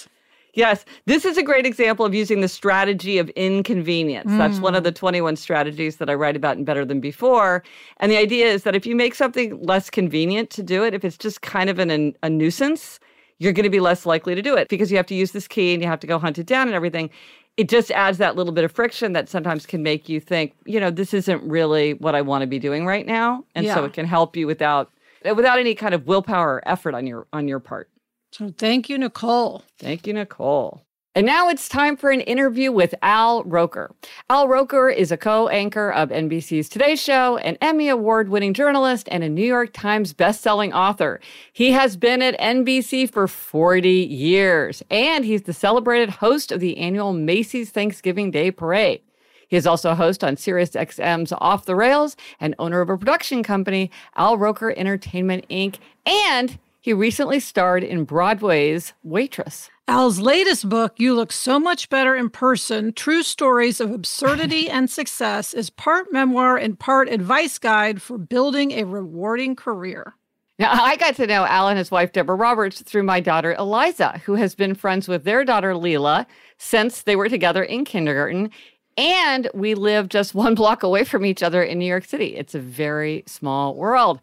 Yes, 0.59 0.85
this 1.07 1.25
is 1.25 1.39
a 1.39 1.43
great 1.45 1.67
example 1.67 2.05
of 2.05 2.17
using 2.17 2.41
the 2.41 2.49
strategy 2.49 3.19
of 3.19 3.29
inconvenience. 3.31 4.29
Mm. 4.29 4.39
That's 4.39 4.59
one 4.59 4.75
of 4.75 4.83
the 4.83 4.91
21 4.91 5.37
strategies 5.37 5.99
that 5.99 6.11
I 6.11 6.15
write 6.15 6.35
about 6.35 6.57
in 6.57 6.65
Better 6.65 6.85
Than 6.85 6.99
Before. 6.99 7.63
And 7.99 8.11
the 8.11 8.17
idea 8.17 8.47
is 8.47 8.65
that 8.65 8.75
if 8.75 8.85
you 8.85 8.97
make 8.97 9.15
something 9.15 9.63
less 9.63 9.89
convenient 9.89 10.51
to 10.51 10.65
do 10.65 10.83
it, 10.83 10.95
if 10.95 11.05
it's 11.05 11.17
just 11.17 11.43
kind 11.43 11.71
of 11.71 11.79
an, 11.79 12.13
a 12.25 12.29
nuisance, 12.29 12.99
you're 13.39 13.53
going 13.53 13.63
to 13.63 13.71
be 13.71 13.79
less 13.79 14.05
likely 14.05 14.35
to 14.35 14.43
do 14.43 14.57
it 14.57 14.69
because 14.69 14.91
you 14.91 14.97
have 14.97 15.07
to 15.07 15.15
use 15.15 15.31
this 15.31 15.47
key 15.47 15.75
and 15.75 15.81
you 15.81 15.89
have 15.89 16.01
to 16.01 16.09
go 16.09 16.19
hunt 16.19 16.41
it 16.41 16.47
down 16.47 16.67
and 16.67 16.75
everything. 16.75 17.09
It 17.57 17.69
just 17.69 17.93
adds 17.93 18.19
that 18.19 18.35
little 18.35 18.53
bit 18.53 18.65
of 18.65 18.73
friction 18.73 19.13
that 19.13 19.29
sometimes 19.29 19.65
can 19.65 19.85
make 19.85 20.09
you 20.09 20.19
think, 20.19 20.55
you 20.67 20.81
know, 20.81 20.91
this 20.91 21.15
isn't 21.15 21.41
really 21.49 21.95
what 21.95 22.17
I 22.17 22.21
want 22.23 22.43
to 22.43 22.49
be 22.49 22.59
doing 22.59 22.85
right 22.85 23.07
now. 23.07 23.45
And 23.55 23.65
yeah. 23.65 23.77
so 23.77 23.85
it 23.85 23.93
can 23.93 24.07
help 24.07 24.35
you 24.35 24.49
without 24.49 24.91
without 25.25 25.61
any 25.61 25.77
kind 25.77 25.95
of 25.95 26.09
willpower 26.09 26.55
or 26.55 26.69
effort 26.69 26.97
on 26.97 27.07
your 27.07 27.29
on 27.33 27.47
your 27.47 27.61
part. 27.61 27.89
So 28.33 28.53
thank 28.57 28.89
you, 28.89 28.99
Nicole. 28.99 29.63
Thank 29.79 30.07
you, 30.07 30.13
Nicole. 30.13 30.83
And 31.15 31.27
now 31.27 31.49
it's 31.49 31.69
time 31.69 31.97
for 31.97 32.11
an 32.11 32.21
interview 32.21 32.71
with 32.71 32.95
Al 33.03 33.43
Roker. 33.43 33.93
Al 34.31 34.47
Roker 34.47 34.89
is 34.89 35.11
a 35.11 35.17
co 35.17 35.49
anchor 35.49 35.91
of 35.91 36.11
NBC's 36.11 36.69
Today 36.69 36.95
Show, 36.95 37.39
an 37.39 37.59
Emmy 37.61 37.89
Award 37.89 38.29
winning 38.29 38.55
journalist, 38.55 39.09
and 39.11 39.25
a 39.25 39.29
New 39.29 39.45
York 39.45 39.73
Times 39.73 40.15
bestselling 40.15 40.73
author. 40.73 41.19
He 41.53 41.73
has 41.73 41.97
been 41.97 42.23
at 42.23 42.39
NBC 42.39 43.11
for 43.11 43.27
40 43.27 43.91
years, 43.91 44.83
and 44.91 45.25
he's 45.25 45.43
the 45.43 45.53
celebrated 45.53 46.11
host 46.11 46.53
of 46.53 46.61
the 46.61 46.79
annual 46.79 47.13
Macy's 47.13 47.71
Thanksgiving 47.71 48.31
Day 48.31 48.53
Parade. 48.53 49.01
He 49.49 49.57
is 49.57 49.67
also 49.67 49.91
a 49.91 49.97
host 49.97 50.23
on 50.23 50.37
SiriusXM's 50.37 51.33
Off 51.39 51.65
the 51.65 51.75
Rails 51.75 52.17
and 52.39 52.55
owner 52.61 52.81
of 52.81 52.91
a 52.91 52.99
production 52.99 53.43
company, 53.43 53.91
Al 54.15 54.37
Roker 54.39 54.73
Entertainment 54.77 55.49
Inc. 55.49 55.79
And 56.07 56.59
he 56.81 56.93
recently 56.93 57.41
starred 57.41 57.83
in 57.83 58.05
Broadway's 58.05 58.93
Waitress. 59.03 59.69
Al's 59.89 60.21
latest 60.21 60.69
book, 60.69 60.95
You 60.99 61.15
Look 61.15 61.33
So 61.33 61.59
Much 61.59 61.89
Better 61.89 62.15
in 62.15 62.31
Person 62.31 62.93
True 62.93 63.23
Stories 63.23 63.81
of 63.81 63.91
Absurdity 63.91 64.69
and 64.71 64.89
Success, 64.89 65.55
is 65.55 65.71
part 65.71 66.13
memoir 66.13 66.57
and 66.57 66.79
part 66.79 67.09
advice 67.09 67.59
guide 67.59 68.03
for 68.03 68.19
building 68.19 68.73
a 68.73 68.85
rewarding 68.85 69.57
career. 69.57 70.15
Now, 70.59 70.73
I 70.73 70.97
got 70.97 71.15
to 71.17 71.27
know 71.27 71.45
Al 71.45 71.69
and 71.69 71.79
his 71.79 71.91
wife, 71.91 72.13
Deborah 72.13 72.35
Roberts, 72.35 72.83
through 72.83 73.05
my 73.05 73.21
daughter, 73.21 73.55
Eliza, 73.55 74.21
who 74.25 74.35
has 74.35 74.55
been 74.55 74.75
friends 74.75 75.07
with 75.07 75.25
their 75.25 75.45
daughter, 75.45 75.77
Leila, 75.77 76.27
since 76.59 77.03
they 77.03 77.17
were 77.17 77.29
together 77.29 77.63
in 77.63 77.85
kindergarten. 77.85 78.51
And 78.97 79.49
we 79.55 79.75
live 79.75 80.09
just 80.09 80.35
one 80.35 80.55
block 80.55 80.83
away 80.83 81.05
from 81.05 81.25
each 81.25 81.43
other 81.43 81.63
in 81.63 81.79
New 81.79 81.87
York 81.87 82.05
City. 82.05 82.37
It's 82.37 82.55
a 82.55 82.61
very 82.61 83.23
small 83.27 83.75
world. 83.75 84.21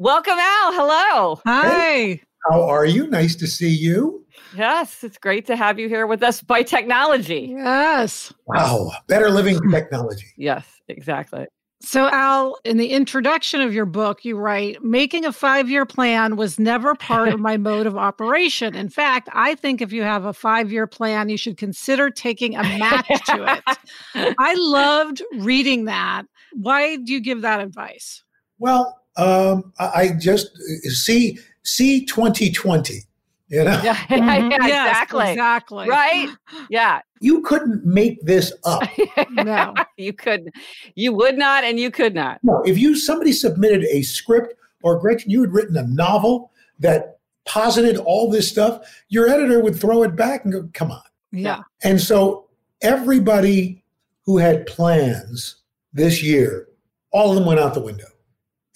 Welcome, 0.00 0.38
Al. 0.38 0.72
Hello. 0.74 1.40
Hi. 1.44 1.68
Hey, 1.70 2.22
how 2.48 2.62
are 2.62 2.84
you? 2.84 3.08
Nice 3.08 3.34
to 3.34 3.48
see 3.48 3.68
you. 3.68 4.24
Yes, 4.56 5.02
it's 5.02 5.18
great 5.18 5.44
to 5.46 5.56
have 5.56 5.80
you 5.80 5.88
here 5.88 6.06
with 6.06 6.22
us 6.22 6.40
by 6.40 6.62
technology. 6.62 7.52
Yes. 7.56 8.32
Wow, 8.46 8.92
better 9.08 9.28
living 9.28 9.58
technology. 9.72 10.26
yes, 10.36 10.64
exactly. 10.86 11.46
So, 11.82 12.08
Al, 12.12 12.58
in 12.64 12.76
the 12.76 12.90
introduction 12.90 13.60
of 13.60 13.74
your 13.74 13.86
book, 13.86 14.24
you 14.24 14.36
write, 14.36 14.84
making 14.84 15.24
a 15.24 15.32
five 15.32 15.68
year 15.68 15.84
plan 15.84 16.36
was 16.36 16.60
never 16.60 16.94
part 16.94 17.30
of 17.30 17.40
my 17.40 17.56
mode 17.68 17.86
of 17.88 17.96
operation. 17.96 18.76
In 18.76 18.90
fact, 18.90 19.28
I 19.32 19.56
think 19.56 19.80
if 19.80 19.92
you 19.92 20.02
have 20.02 20.24
a 20.24 20.32
five 20.32 20.70
year 20.70 20.86
plan, 20.86 21.28
you 21.28 21.36
should 21.36 21.56
consider 21.56 22.08
taking 22.08 22.54
a 22.54 22.62
match 22.62 23.08
to 23.26 23.52
it. 23.52 23.78
I 24.38 24.54
loved 24.56 25.22
reading 25.38 25.86
that. 25.86 26.22
Why 26.52 26.98
do 26.98 27.12
you 27.12 27.20
give 27.20 27.40
that 27.40 27.60
advice? 27.60 28.22
Well, 28.60 28.97
um, 29.18 29.72
I 29.78 30.10
just 30.18 30.56
see 31.04 31.38
see 31.64 32.06
2020 32.06 33.02
You 33.48 33.64
know, 33.64 33.80
Yeah, 33.82 33.94
Mhm. 34.08 34.50
yeah, 34.50 34.66
Yes, 34.66 34.88
exactly. 34.90 35.30
Exactly. 35.30 35.88
Right? 35.88 36.28
Yeah. 36.70 37.00
you 37.20 37.42
couldn't 37.42 37.84
make 37.84 38.20
this 38.24 38.52
up. 38.64 38.82
No. 39.30 39.74
you 39.96 40.12
couldn't. 40.12 40.54
You 40.94 41.12
would 41.14 41.36
not, 41.38 41.64
and 41.64 41.78
you 41.80 41.90
could 41.90 42.14
not. 42.14 42.38
No, 42.42 42.62
if 42.64 42.78
you 42.78 42.94
somebody 42.96 43.32
submitted 43.32 43.84
a 43.84 44.02
script 44.02 44.54
or 44.82 44.98
Gretchen, 44.98 45.30
you 45.30 45.40
had 45.42 45.52
written 45.52 45.76
a 45.76 45.82
novel 45.86 46.50
that 46.78 47.18
posited 47.44 47.96
all 47.96 48.30
this 48.30 48.48
stuff, 48.48 48.80
your 49.08 49.28
editor 49.28 49.60
would 49.60 49.74
throw 49.76 50.02
it 50.02 50.14
back 50.14 50.44
and 50.44 50.52
go, 50.52 50.68
"Come 50.74 50.90
on." 50.92 51.02
Yeah. 51.32 51.62
And 51.82 52.00
so 52.00 52.48
everybody 52.82 53.82
who 54.24 54.38
had 54.38 54.66
plans 54.66 55.56
this 55.92 56.22
year, 56.22 56.68
all 57.10 57.30
of 57.30 57.36
them 57.36 57.46
went 57.46 57.58
out 57.60 57.74
the 57.74 57.80
window. 57.80 58.06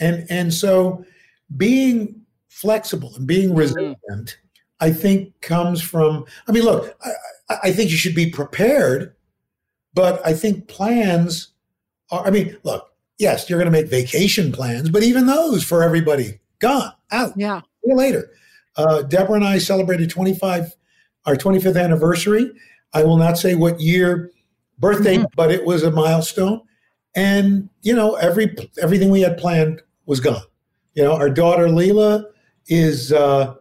And 0.03 0.27
and 0.29 0.53
so 0.53 1.05
being 1.57 2.21
flexible 2.49 3.15
and 3.17 3.27
being 3.27 3.55
resilient, 3.55 4.37
I 4.81 4.91
think 4.91 5.41
comes 5.41 5.81
from 5.81 6.25
I 6.49 6.53
mean, 6.53 6.65
look, 6.65 6.95
I, 7.49 7.57
I- 7.65 7.73
think 7.73 7.91
you 7.91 7.97
should 7.97 8.15
be 8.15 8.29
prepared, 8.31 9.15
but 9.95 10.25
I 10.27 10.33
think 10.35 10.67
plans 10.69 11.49
are 12.11 12.27
I 12.27 12.31
mean, 12.31 12.57
look, 12.65 12.91
yes, 13.19 13.49
you're 13.49 13.59
gonna 13.59 13.71
make 13.71 13.87
vacation 13.89 14.51
plans, 14.53 14.91
but 14.91 15.03
even 15.03 15.27
those 15.27 15.63
for 15.63 15.83
everybody, 15.83 16.41
gone, 16.59 16.93
out. 17.13 17.33
Yeah. 17.37 17.61
See 17.61 17.91
you 17.91 17.97
later. 17.97 18.31
Uh, 18.77 19.03
Deborah 19.03 19.37
and 19.37 19.45
I 19.45 19.59
celebrated 19.59 20.09
25, 20.11 20.75
our 21.27 21.37
25th 21.37 21.81
anniversary. 21.81 22.51
I 22.95 23.05
will 23.05 23.19
not 23.19 23.39
say 23.39 23.55
what 23.55 23.81
year 23.81 24.31
birthday, 24.79 25.19
Mhm. 25.19 25.27
but 25.37 25.53
it 25.53 25.65
was 25.65 25.83
a 25.83 25.91
milestone. 25.91 26.63
And 27.15 27.69
you 27.83 27.95
know, 27.95 28.15
every 28.17 28.57
everything 28.81 29.11
we 29.11 29.21
had 29.21 29.37
planned 29.39 29.83
was 30.07 30.21
gone. 30.21 30.43
You 30.95 31.05
know, 31.05 31.15
our 31.15 31.31
daughter 31.31 31.69
Leila 31.69 32.27
is 32.67 33.13
uh, 33.13 33.55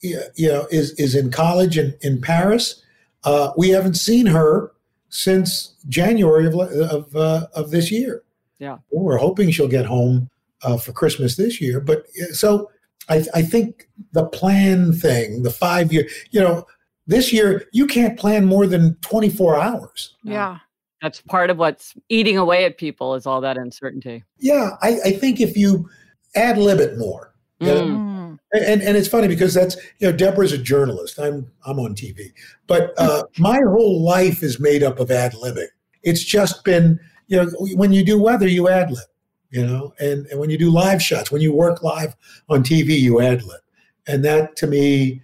you 0.00 0.48
know 0.48 0.66
is 0.70 0.92
is 0.92 1.14
in 1.14 1.30
college 1.30 1.78
in 1.78 1.94
in 2.02 2.20
Paris. 2.20 2.82
Uh, 3.24 3.52
we 3.56 3.70
haven't 3.70 3.94
seen 3.94 4.26
her 4.26 4.72
since 5.08 5.74
January 5.88 6.46
of 6.46 6.54
of 6.54 7.16
uh, 7.16 7.46
of 7.54 7.70
this 7.70 7.90
year. 7.90 8.22
Yeah. 8.58 8.78
we're 8.90 9.18
hoping 9.18 9.50
she'll 9.50 9.68
get 9.68 9.84
home 9.84 10.30
uh, 10.62 10.78
for 10.78 10.92
Christmas 10.92 11.36
this 11.36 11.60
year. 11.60 11.80
But 11.80 12.06
so 12.32 12.70
I, 13.08 13.24
I 13.34 13.42
think 13.42 13.88
the 14.12 14.24
plan 14.26 14.92
thing, 14.92 15.42
the 15.42 15.50
five 15.50 15.92
year, 15.92 16.08
you 16.30 16.40
know, 16.40 16.66
this 17.06 17.32
year 17.32 17.66
you 17.72 17.86
can't 17.86 18.18
plan 18.18 18.46
more 18.46 18.66
than 18.66 18.94
24 18.96 19.60
hours. 19.60 20.14
Yeah. 20.22 20.58
That's 21.04 21.20
part 21.20 21.50
of 21.50 21.58
what's 21.58 21.92
eating 22.08 22.38
away 22.38 22.64
at 22.64 22.78
people 22.78 23.14
is 23.14 23.26
all 23.26 23.42
that 23.42 23.58
uncertainty. 23.58 24.24
Yeah, 24.38 24.70
I, 24.80 24.98
I 25.04 25.10
think 25.12 25.38
if 25.38 25.54
you 25.54 25.86
ad 26.34 26.56
lib 26.56 26.80
it 26.80 26.96
more, 26.96 27.34
you 27.60 27.66
know, 27.66 27.84
Mm. 27.84 28.14
Mm. 28.14 28.38
and 28.66 28.82
and 28.82 28.96
it's 28.96 29.06
funny 29.06 29.28
because 29.28 29.52
that's 29.52 29.76
you 29.98 30.10
know 30.10 30.16
Deborah's 30.16 30.52
a 30.52 30.58
journalist. 30.58 31.18
I'm 31.20 31.50
I'm 31.66 31.78
on 31.78 31.94
TV, 31.94 32.32
but 32.66 32.94
uh, 32.96 33.24
my 33.38 33.60
whole 33.66 34.02
life 34.02 34.42
is 34.42 34.58
made 34.58 34.82
up 34.82 34.98
of 34.98 35.10
ad 35.10 35.32
libbing. 35.34 35.68
It's 36.02 36.24
just 36.24 36.64
been 36.64 36.98
you 37.26 37.36
know 37.36 37.50
when 37.74 37.92
you 37.92 38.02
do 38.02 38.18
weather, 38.20 38.48
you 38.48 38.68
ad 38.70 38.90
lib, 38.90 39.04
you 39.50 39.66
know, 39.66 39.92
and 40.00 40.26
and 40.28 40.40
when 40.40 40.48
you 40.48 40.56
do 40.56 40.70
live 40.70 41.02
shots, 41.02 41.30
when 41.30 41.42
you 41.42 41.52
work 41.52 41.82
live 41.82 42.16
on 42.48 42.62
TV, 42.64 42.98
you 42.98 43.20
ad 43.20 43.42
lib, 43.42 43.60
and 44.06 44.24
that 44.24 44.56
to 44.56 44.66
me 44.66 45.20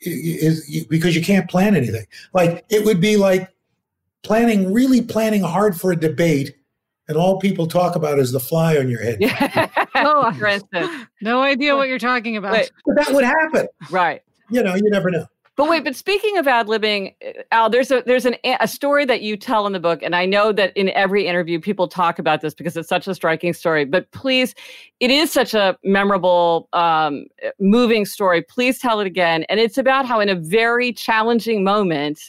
is 0.00 0.66
is- 0.68 0.86
because 0.86 1.14
you 1.14 1.22
can't 1.22 1.50
plan 1.50 1.76
anything. 1.76 2.06
Like 2.32 2.64
it 2.70 2.82
would 2.86 3.00
be 3.00 3.16
like 3.18 3.50
planning 4.22 4.72
really 4.72 5.02
planning 5.02 5.42
hard 5.42 5.78
for 5.80 5.92
a 5.92 5.96
debate, 5.96 6.54
and 7.08 7.16
all 7.16 7.38
people 7.38 7.66
talk 7.66 7.96
about 7.96 8.18
is 8.18 8.32
the 8.32 8.40
fly 8.40 8.76
on 8.76 8.88
your 8.88 9.02
head. 9.02 9.18
Yeah. 9.20 9.68
Oh, 9.94 10.32
For 10.38 10.46
instance. 10.46 11.06
No 11.22 11.42
idea 11.42 11.74
what 11.74 11.88
you're 11.88 11.98
talking 11.98 12.36
about. 12.36 12.52
Wait, 12.52 12.70
But 12.86 12.96
that 12.96 13.12
would 13.14 13.24
happen. 13.24 13.66
right. 13.90 14.22
You 14.50 14.62
know, 14.62 14.74
you 14.74 14.88
never 14.90 15.10
know. 15.10 15.26
But 15.56 15.68
wait, 15.68 15.82
but 15.82 15.96
speaking 15.96 16.38
of 16.38 16.46
ad 16.46 16.68
libbing, 16.68 17.16
uh, 17.26 17.42
Al, 17.50 17.68
there's 17.68 17.90
a 17.90 18.04
there's 18.06 18.24
an 18.24 18.36
a 18.60 18.68
story 18.68 19.04
that 19.06 19.22
you 19.22 19.36
tell 19.36 19.66
in 19.66 19.72
the 19.72 19.80
book, 19.80 20.04
and 20.04 20.14
I 20.14 20.24
know 20.24 20.52
that 20.52 20.74
in 20.76 20.90
every 20.90 21.26
interview 21.26 21.58
people 21.58 21.88
talk 21.88 22.20
about 22.20 22.42
this 22.42 22.54
because 22.54 22.76
it's 22.76 22.88
such 22.88 23.08
a 23.08 23.14
striking 23.14 23.52
story. 23.52 23.84
But 23.84 24.08
please, 24.12 24.54
it 25.00 25.10
is 25.10 25.32
such 25.32 25.54
a 25.54 25.76
memorable, 25.82 26.68
um, 26.74 27.24
moving 27.58 28.04
story. 28.04 28.40
Please 28.40 28.78
tell 28.78 29.00
it 29.00 29.06
again, 29.08 29.42
and 29.48 29.58
it's 29.58 29.76
about 29.78 30.06
how 30.06 30.20
in 30.20 30.28
a 30.28 30.36
very 30.36 30.92
challenging 30.92 31.64
moment 31.64 32.20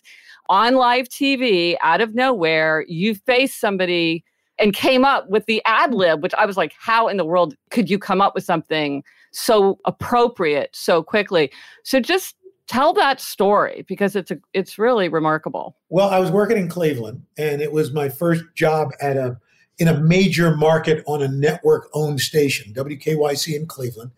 on 0.49 0.75
live 0.75 1.07
TV, 1.07 1.77
out 1.81 2.01
of 2.01 2.15
nowhere, 2.15 2.83
you 2.87 3.15
faced 3.15 3.59
somebody 3.59 4.23
and 4.57 4.73
came 4.73 5.05
up 5.05 5.29
with 5.29 5.45
the 5.45 5.61
ad 5.65 5.93
lib, 5.93 6.21
which 6.21 6.33
I 6.33 6.45
was 6.45 6.57
like, 6.57 6.73
how 6.77 7.07
in 7.07 7.17
the 7.17 7.25
world 7.25 7.55
could 7.69 7.89
you 7.89 7.97
come 7.97 8.19
up 8.19 8.35
with 8.35 8.43
something 8.43 9.03
so 9.31 9.79
appropriate 9.85 10.71
so 10.73 11.01
quickly? 11.01 11.51
So 11.83 11.99
just 11.99 12.35
tell 12.67 12.93
that 12.93 13.19
story 13.19 13.85
because 13.87 14.15
it's 14.15 14.31
a 14.31 14.37
it's 14.53 14.77
really 14.77 15.09
remarkable. 15.09 15.75
Well, 15.89 16.09
I 16.09 16.19
was 16.19 16.31
working 16.31 16.57
in 16.57 16.67
Cleveland, 16.67 17.23
and 17.37 17.61
it 17.61 17.71
was 17.71 17.93
my 17.93 18.09
first 18.09 18.43
job 18.55 18.89
at 19.01 19.17
a 19.17 19.37
in 19.79 19.87
a 19.87 19.99
major 20.01 20.55
market 20.55 21.03
on 21.07 21.21
a 21.21 21.27
network-owned 21.29 22.19
station, 22.19 22.73
WKYC 22.73 23.55
in 23.55 23.65
Cleveland. 23.65 24.11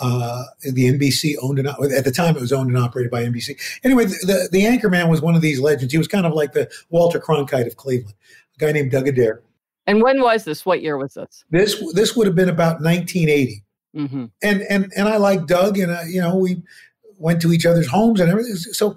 Uh, 0.00 0.44
the 0.60 0.92
NBC 0.92 1.34
owned 1.42 1.58
and 1.58 1.66
at 1.68 2.04
the 2.04 2.12
time 2.12 2.36
it 2.36 2.40
was 2.40 2.52
owned 2.52 2.68
and 2.68 2.78
operated 2.78 3.10
by 3.10 3.24
NBC. 3.24 3.60
Anyway, 3.82 4.04
the, 4.04 4.18
the 4.26 4.48
the 4.52 4.66
anchor 4.66 4.88
man 4.88 5.08
was 5.08 5.20
one 5.20 5.34
of 5.34 5.40
these 5.40 5.60
legends. 5.60 5.92
He 5.92 5.98
was 5.98 6.08
kind 6.08 6.24
of 6.24 6.32
like 6.32 6.52
the 6.52 6.70
Walter 6.90 7.18
Cronkite 7.18 7.66
of 7.66 7.76
Cleveland, 7.76 8.14
a 8.56 8.58
guy 8.64 8.72
named 8.72 8.92
Doug 8.92 9.08
Adair. 9.08 9.42
And 9.86 10.02
when 10.02 10.20
was 10.20 10.44
this? 10.44 10.64
What 10.66 10.82
year 10.82 10.96
was 10.96 11.14
this? 11.14 11.44
This 11.50 11.82
this 11.94 12.14
would 12.14 12.26
have 12.26 12.36
been 12.36 12.48
about 12.48 12.80
1980. 12.80 13.64
hmm 13.94 14.26
and 14.42 14.62
and 14.62 14.92
and 14.96 15.08
I 15.08 15.16
like 15.16 15.46
Doug, 15.46 15.78
and 15.78 15.90
uh, 15.90 16.02
you 16.06 16.20
know 16.20 16.36
we 16.36 16.62
went 17.18 17.42
to 17.42 17.52
each 17.52 17.66
other's 17.66 17.88
homes 17.88 18.20
and 18.20 18.30
everything. 18.30 18.54
So 18.54 18.96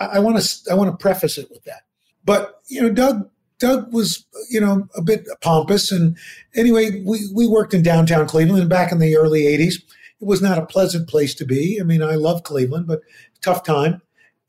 I 0.00 0.18
want 0.18 0.40
to 0.40 0.70
I 0.70 0.74
want 0.74 0.90
to 0.90 0.96
preface 0.96 1.38
it 1.38 1.50
with 1.50 1.64
that. 1.64 1.82
But 2.24 2.60
you 2.68 2.82
know, 2.82 2.90
Doug 2.90 3.28
Doug 3.58 3.92
was 3.92 4.24
you 4.50 4.60
know 4.60 4.88
a 4.96 5.02
bit 5.02 5.26
pompous, 5.40 5.92
and 5.92 6.16
anyway, 6.54 7.02
we 7.04 7.28
we 7.32 7.46
worked 7.46 7.74
in 7.74 7.82
downtown 7.82 8.26
Cleveland 8.26 8.68
back 8.68 8.92
in 8.92 8.98
the 8.98 9.16
early 9.16 9.42
'80s. 9.42 9.74
It 10.20 10.26
was 10.26 10.42
not 10.42 10.58
a 10.58 10.66
pleasant 10.66 11.08
place 11.08 11.34
to 11.36 11.44
be. 11.44 11.78
I 11.80 11.84
mean, 11.84 12.02
I 12.02 12.14
love 12.14 12.44
Cleveland, 12.44 12.86
but 12.86 13.00
tough 13.42 13.64
time. 13.64 14.00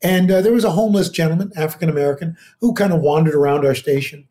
And 0.02 0.30
uh, 0.30 0.40
there 0.42 0.52
was 0.52 0.64
a 0.64 0.70
homeless 0.70 1.08
gentleman, 1.08 1.52
African 1.56 1.88
American, 1.88 2.36
who 2.60 2.74
kind 2.74 2.92
of 2.92 3.00
wandered 3.00 3.34
around 3.34 3.64
our 3.64 3.74
station. 3.74 4.28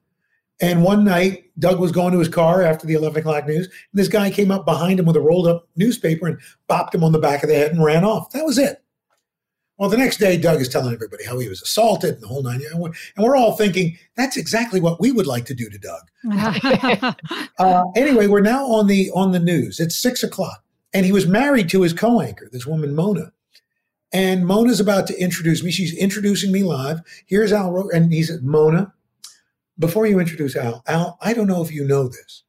And 0.62 0.84
one 0.84 1.04
night, 1.04 1.52
Doug 1.60 1.80
was 1.80 1.92
going 1.92 2.14
to 2.14 2.20
his 2.20 2.30
car 2.30 2.62
after 2.62 2.88
the 2.88 2.94
11 2.94 3.20
o'clock 3.20 3.46
news. 3.46 3.66
And 3.66 3.74
this 3.94 4.08
guy 4.08 4.30
came 4.32 4.52
up 4.52 4.66
behind 4.66 5.00
him 5.00 5.06
with 5.06 5.18
a 5.18 5.22
rolled 5.22 5.48
up 5.48 5.68
newspaper 5.76 6.28
and 6.28 6.40
bopped 6.70 6.96
him 6.96 7.04
on 7.04 7.12
the 7.12 7.20
back 7.20 7.44
of 7.44 7.50
the 7.50 7.56
head 7.56 7.72
and 7.72 7.84
ran 7.84 8.06
off. 8.06 8.32
That 8.32 8.46
was 8.46 8.58
it. 8.58 8.82
Well, 9.78 9.90
the 9.90 9.98
next 9.98 10.18
day, 10.18 10.38
Doug 10.38 10.62
is 10.62 10.70
telling 10.70 10.94
everybody 10.94 11.26
how 11.26 11.38
he 11.38 11.50
was 11.50 11.62
assaulted 11.62 12.14
and 12.14 12.24
the 12.24 12.28
whole 12.28 12.42
nine. 12.42 12.62
And 12.72 12.80
we're, 12.80 12.94
and 13.18 13.26
we're 13.26 13.36
all 13.36 13.58
thinking, 13.58 13.98
that's 14.16 14.38
exactly 14.38 14.80
what 14.80 15.02
we 15.02 15.12
would 15.12 15.28
like 15.28 15.46
to 15.48 15.54
do 15.54 15.70
to 15.70 15.78
Doug. 15.78 17.16
Uh, 17.58 17.86
anyway, 17.96 18.28
we're 18.28 18.42
now 18.42 18.66
on 18.66 18.86
the 18.86 19.10
on 19.12 19.32
the 19.32 19.40
news. 19.40 19.80
It's 19.80 19.98
six 19.98 20.24
o'clock, 20.24 20.62
and 20.96 21.06
he 21.06 21.12
was 21.12 21.28
married 21.28 21.70
to 21.70 21.82
his 21.84 21.94
co-anchor, 21.94 22.50
this 22.52 22.66
woman 22.66 22.96
Mona. 22.96 23.32
And 24.14 24.46
Mona's 24.48 24.80
about 24.80 25.08
to 25.08 25.18
introduce 25.22 25.62
me. 25.64 25.72
She's 25.72 25.94
introducing 25.96 26.52
me 26.52 26.64
live. 26.64 27.02
Here's 27.26 27.52
Al, 27.52 27.72
Ro- 27.72 27.90
and 27.94 28.12
he 28.14 28.24
said, 28.24 28.44
"Mona, 28.44 28.94
before 29.78 30.08
you 30.08 30.20
introduce 30.20 30.56
Al, 30.56 30.84
Al, 30.88 31.18
I 31.22 31.34
don't 31.34 31.48
know 31.48 31.62
if 31.62 31.72
you 31.72 31.84
know 31.86 32.08
this, 32.08 32.44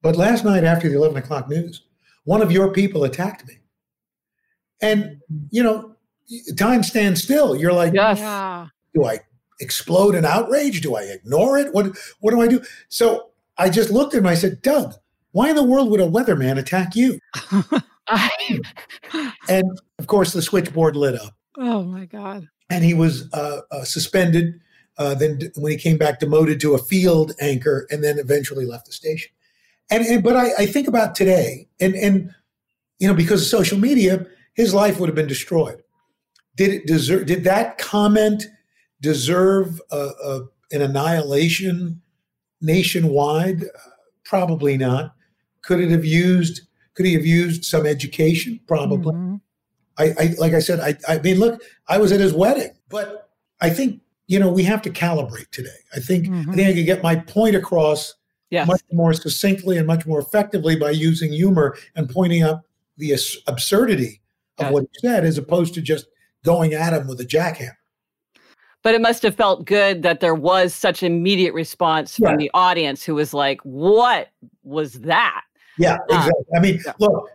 but 0.00 0.16
last 0.16 0.44
night 0.44 0.64
after 0.64 0.88
the 0.88 0.96
eleven 0.96 1.18
o'clock 1.18 1.48
news, 1.50 1.82
one 2.24 2.40
of 2.40 2.50
your 2.50 2.72
people 2.72 3.04
attacked 3.04 3.46
me. 3.46 3.58
And 4.80 5.20
you 5.50 5.62
know, 5.62 5.96
time 6.56 6.82
stands 6.82 7.22
still. 7.22 7.54
You're 7.56 7.72
like, 7.74 7.92
Yes. 7.92 8.18
yeah. 8.18 8.68
do 8.94 9.04
I 9.04 9.20
explode 9.60 10.14
in 10.14 10.24
outrage? 10.24 10.80
Do 10.80 10.96
I 10.96 11.02
ignore 11.02 11.58
it? 11.58 11.74
What 11.74 11.96
what 12.20 12.30
do 12.30 12.40
I 12.40 12.48
do? 12.48 12.62
So 12.88 13.30
I 13.58 13.68
just 13.70 13.90
looked 13.90 14.14
at 14.14 14.18
him. 14.20 14.26
I 14.26 14.34
said, 14.34 14.62
Doug, 14.62 14.94
why 15.36 15.50
in 15.50 15.54
the 15.54 15.62
world 15.62 15.90
would 15.90 16.00
a 16.00 16.04
weatherman 16.08 16.58
attack 16.58 16.96
you? 16.96 17.18
And 19.48 19.64
of 19.98 20.06
course, 20.06 20.32
the 20.32 20.40
switchboard 20.40 20.96
lit 20.96 21.20
up, 21.20 21.34
oh 21.58 21.82
my 21.82 22.06
God. 22.06 22.48
and 22.70 22.82
he 22.84 22.94
was 22.94 23.30
uh, 23.34 23.60
uh, 23.70 23.84
suspended. 23.84 24.60
Uh, 24.98 25.14
then, 25.14 25.38
d- 25.38 25.50
when 25.56 25.72
he 25.72 25.76
came 25.76 25.98
back, 25.98 26.20
demoted 26.20 26.58
to 26.60 26.74
a 26.74 26.78
field 26.78 27.32
anchor, 27.40 27.86
and 27.90 28.02
then 28.02 28.18
eventually 28.18 28.64
left 28.64 28.86
the 28.86 28.92
station. 28.92 29.30
And, 29.90 30.06
and 30.06 30.22
but 30.24 30.36
I, 30.36 30.48
I 30.60 30.66
think 30.66 30.88
about 30.88 31.14
today, 31.14 31.68
and 31.80 31.94
and 31.94 32.34
you 32.98 33.06
know, 33.06 33.14
because 33.14 33.42
of 33.42 33.48
social 33.48 33.78
media, 33.78 34.24
his 34.54 34.72
life 34.72 34.98
would 34.98 35.08
have 35.08 35.16
been 35.16 35.26
destroyed. 35.26 35.82
Did 36.56 36.70
it 36.72 36.86
deserve? 36.86 37.26
Did 37.26 37.44
that 37.44 37.76
comment 37.76 38.46
deserve 39.02 39.82
uh, 39.90 40.12
uh, 40.24 40.40
an 40.72 40.80
annihilation 40.80 42.00
nationwide? 42.62 43.64
Uh, 43.64 43.90
probably 44.24 44.78
not. 44.78 45.15
Could 45.66 45.80
it 45.80 45.90
have 45.90 46.04
used? 46.04 46.60
Could 46.94 47.06
he 47.06 47.14
have 47.14 47.26
used 47.26 47.64
some 47.64 47.86
education? 47.86 48.60
Probably. 48.68 49.12
Mhm. 49.12 49.40
I, 49.98 50.04
I 50.18 50.34
like 50.38 50.54
I 50.54 50.60
said, 50.60 50.78
I, 50.80 50.96
I 51.12 51.18
mean, 51.18 51.38
look, 51.38 51.60
I 51.88 51.98
was 51.98 52.12
at 52.12 52.20
his 52.20 52.32
wedding, 52.32 52.70
but 52.88 53.30
I 53.60 53.70
think 53.70 54.00
you 54.28 54.38
know 54.38 54.50
we 54.50 54.62
have 54.62 54.80
to 54.82 54.90
calibrate 54.90 55.50
today. 55.50 55.78
I 55.94 55.98
think 56.00 56.26
I 56.26 56.30
Mhm. 56.30 56.54
think 56.54 56.68
I 56.68 56.72
could 56.74 56.86
get 56.86 57.02
my 57.02 57.16
point 57.16 57.56
across 57.56 58.14
Yes. 58.50 58.68
much 58.68 58.80
more 58.92 59.12
succinctly 59.12 59.76
and 59.76 59.88
much 59.88 60.06
more 60.06 60.20
effectively 60.20 60.76
by 60.76 60.90
using 60.90 61.32
humor 61.32 61.76
and 61.96 62.08
pointing 62.08 62.42
out 62.42 62.60
the 62.96 63.12
as- 63.12 63.36
absurdity 63.48 64.20
of 64.58 64.70
what 64.70 64.84
he 64.84 65.08
said, 65.08 65.24
as 65.24 65.36
opposed 65.36 65.74
to 65.74 65.82
just 65.82 66.06
going 66.44 66.72
at 66.72 66.92
him 66.92 67.08
with 67.08 67.20
a 67.20 67.24
jackhammer. 67.24 67.74
But 68.84 68.94
it 68.94 69.00
must 69.00 69.24
have 69.24 69.34
felt 69.34 69.64
good 69.66 70.02
that 70.04 70.20
there 70.20 70.34
was 70.34 70.72
such 70.72 71.02
immediate 71.02 71.54
response 71.54 72.16
from 72.16 72.32
Yeah. 72.32 72.36
the 72.36 72.50
audience 72.54 73.02
who 73.02 73.16
was 73.16 73.34
like, 73.34 73.60
"What 73.62 74.28
was 74.62 74.92
that?" 75.00 75.42
Yeah, 75.78 75.98
Ah, 76.10 76.16
exactly. 76.26 76.44
I 76.56 76.60
mean, 76.60 76.80
yeah. 76.84 76.92
look, 76.98 77.30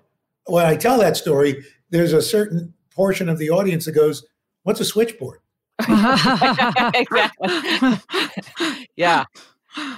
when 0.45 0.65
I 0.65 0.75
tell 0.75 0.97
that 0.99 1.17
story, 1.17 1.63
there's 1.89 2.13
a 2.13 2.21
certain 2.21 2.73
portion 2.93 3.29
of 3.29 3.37
the 3.37 3.49
audience 3.49 3.85
that 3.85 3.93
goes, 3.93 4.25
"What's 4.63 4.79
a 4.79 4.85
switchboard?" 4.85 5.39
exactly. 5.79 7.07
yeah. 8.95 9.25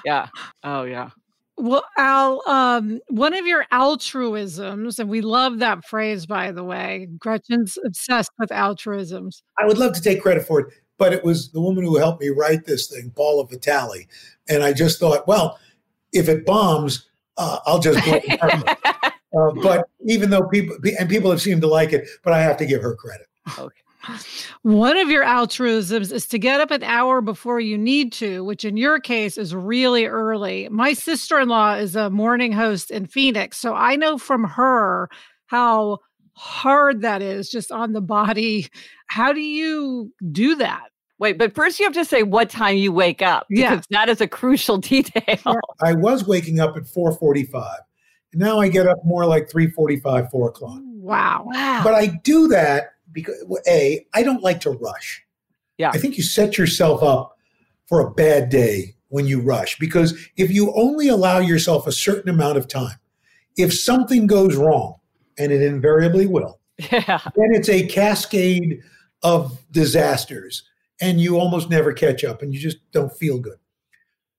Yeah. 0.05 0.27
Oh, 0.63 0.83
yeah. 0.83 1.09
Well, 1.57 1.85
Al, 1.97 2.41
um, 2.47 2.99
one 3.09 3.33
of 3.33 3.45
your 3.45 3.65
altruisms, 3.71 4.97
and 4.99 5.09
we 5.09 5.21
love 5.21 5.59
that 5.59 5.85
phrase, 5.85 6.25
by 6.25 6.51
the 6.51 6.63
way. 6.63 7.07
Gretchen's 7.17 7.77
obsessed 7.85 8.31
with 8.39 8.49
altruisms. 8.49 9.43
I 9.59 9.65
would 9.65 9.77
love 9.77 9.93
to 9.93 10.01
take 10.01 10.21
credit 10.21 10.45
for 10.47 10.61
it, 10.61 10.73
but 10.97 11.13
it 11.13 11.23
was 11.23 11.51
the 11.51 11.61
woman 11.61 11.83
who 11.83 11.97
helped 11.97 12.21
me 12.21 12.29
write 12.29 12.65
this 12.65 12.87
thing, 12.87 13.11
Paula 13.15 13.45
Vitale, 13.47 14.07
and 14.49 14.63
I 14.63 14.73
just 14.73 14.99
thought, 14.99 15.27
well, 15.27 15.59
if 16.11 16.27
it 16.27 16.45
bombs, 16.45 17.07
uh, 17.37 17.59
I'll 17.65 17.79
just 17.79 18.03
blame 18.03 18.21
her. 18.41 18.75
Uh, 19.35 19.51
but 19.61 19.87
even 20.05 20.29
though 20.29 20.47
people 20.47 20.75
and 20.99 21.09
people 21.09 21.31
have 21.31 21.41
seemed 21.41 21.61
to 21.61 21.67
like 21.67 21.91
it, 21.91 22.07
but 22.23 22.33
I 22.33 22.41
have 22.41 22.57
to 22.57 22.65
give 22.65 22.81
her 22.81 22.95
credit. 22.95 23.27
Okay. 23.57 23.81
One 24.63 24.97
of 24.97 25.09
your 25.09 25.23
altruisms 25.23 26.11
is 26.11 26.27
to 26.27 26.37
get 26.37 26.59
up 26.59 26.71
an 26.71 26.83
hour 26.83 27.21
before 27.21 27.59
you 27.59 27.77
need 27.77 28.11
to, 28.13 28.43
which 28.43 28.65
in 28.65 28.75
your 28.75 28.99
case 28.99 29.37
is 29.37 29.55
really 29.55 30.05
early. 30.05 30.67
My 30.69 30.93
sister 30.93 31.39
in 31.39 31.47
law 31.47 31.75
is 31.75 31.95
a 31.95 32.09
morning 32.09 32.51
host 32.51 32.91
in 32.91 33.05
Phoenix. 33.05 33.57
So 33.57 33.73
I 33.73 33.95
know 33.95 34.17
from 34.17 34.43
her 34.43 35.09
how 35.47 35.99
hard 36.33 37.01
that 37.01 37.21
is 37.21 37.49
just 37.49 37.71
on 37.71 37.93
the 37.93 38.01
body. 38.01 38.67
How 39.07 39.31
do 39.31 39.41
you 39.41 40.11
do 40.31 40.55
that? 40.55 40.89
Wait, 41.23 41.37
but 41.37 41.55
first 41.55 41.79
you 41.79 41.85
have 41.85 41.93
to 41.93 42.03
say 42.03 42.21
what 42.21 42.49
time 42.49 42.75
you 42.75 42.91
wake 42.91 43.21
up 43.21 43.47
Yeah. 43.49 43.69
because 43.75 43.85
that 43.91 44.09
is 44.09 44.19
a 44.19 44.27
crucial 44.27 44.77
detail. 44.91 45.55
I 45.81 45.93
was 45.93 46.27
waking 46.27 46.59
up 46.59 46.75
at 46.75 46.83
4:45. 46.83 47.77
and 48.33 48.41
Now 48.41 48.59
I 48.59 48.67
get 48.67 48.87
up 48.87 48.97
more 49.05 49.25
like 49.25 49.49
3:45, 49.49 50.29
4 50.29 50.49
o'clock. 50.49 50.81
Wow. 50.83 51.43
Wow. 51.45 51.79
But 51.81 51.93
I 51.93 52.07
do 52.25 52.49
that 52.49 52.95
because 53.13 53.41
well, 53.47 53.61
a 53.65 54.05
I 54.13 54.21
don't 54.21 54.43
like 54.43 54.59
to 54.61 54.71
rush. 54.71 55.23
Yeah. 55.77 55.91
I 55.93 55.97
think 55.97 56.17
you 56.17 56.23
set 56.23 56.57
yourself 56.57 57.01
up 57.01 57.37
for 57.87 58.01
a 58.01 58.11
bad 58.11 58.49
day 58.49 58.93
when 59.07 59.25
you 59.25 59.39
rush 59.39 59.79
because 59.79 60.27
if 60.35 60.51
you 60.51 60.73
only 60.75 61.07
allow 61.07 61.39
yourself 61.39 61.87
a 61.87 61.93
certain 61.93 62.29
amount 62.29 62.57
of 62.57 62.67
time, 62.67 62.97
if 63.55 63.73
something 63.73 64.27
goes 64.27 64.57
wrong, 64.57 64.95
and 65.37 65.53
it 65.53 65.61
invariably 65.61 66.27
will, 66.27 66.59
yeah. 66.91 67.19
then 67.37 67.53
it's 67.53 67.69
a 67.69 67.87
cascade 67.87 68.81
of 69.21 69.57
disasters 69.71 70.63
and 71.01 71.19
you 71.19 71.37
almost 71.39 71.69
never 71.69 71.93
catch 71.93 72.23
up 72.23 72.41
and 72.41 72.53
you 72.53 72.59
just 72.59 72.77
don't 72.91 73.11
feel 73.17 73.39
good. 73.39 73.57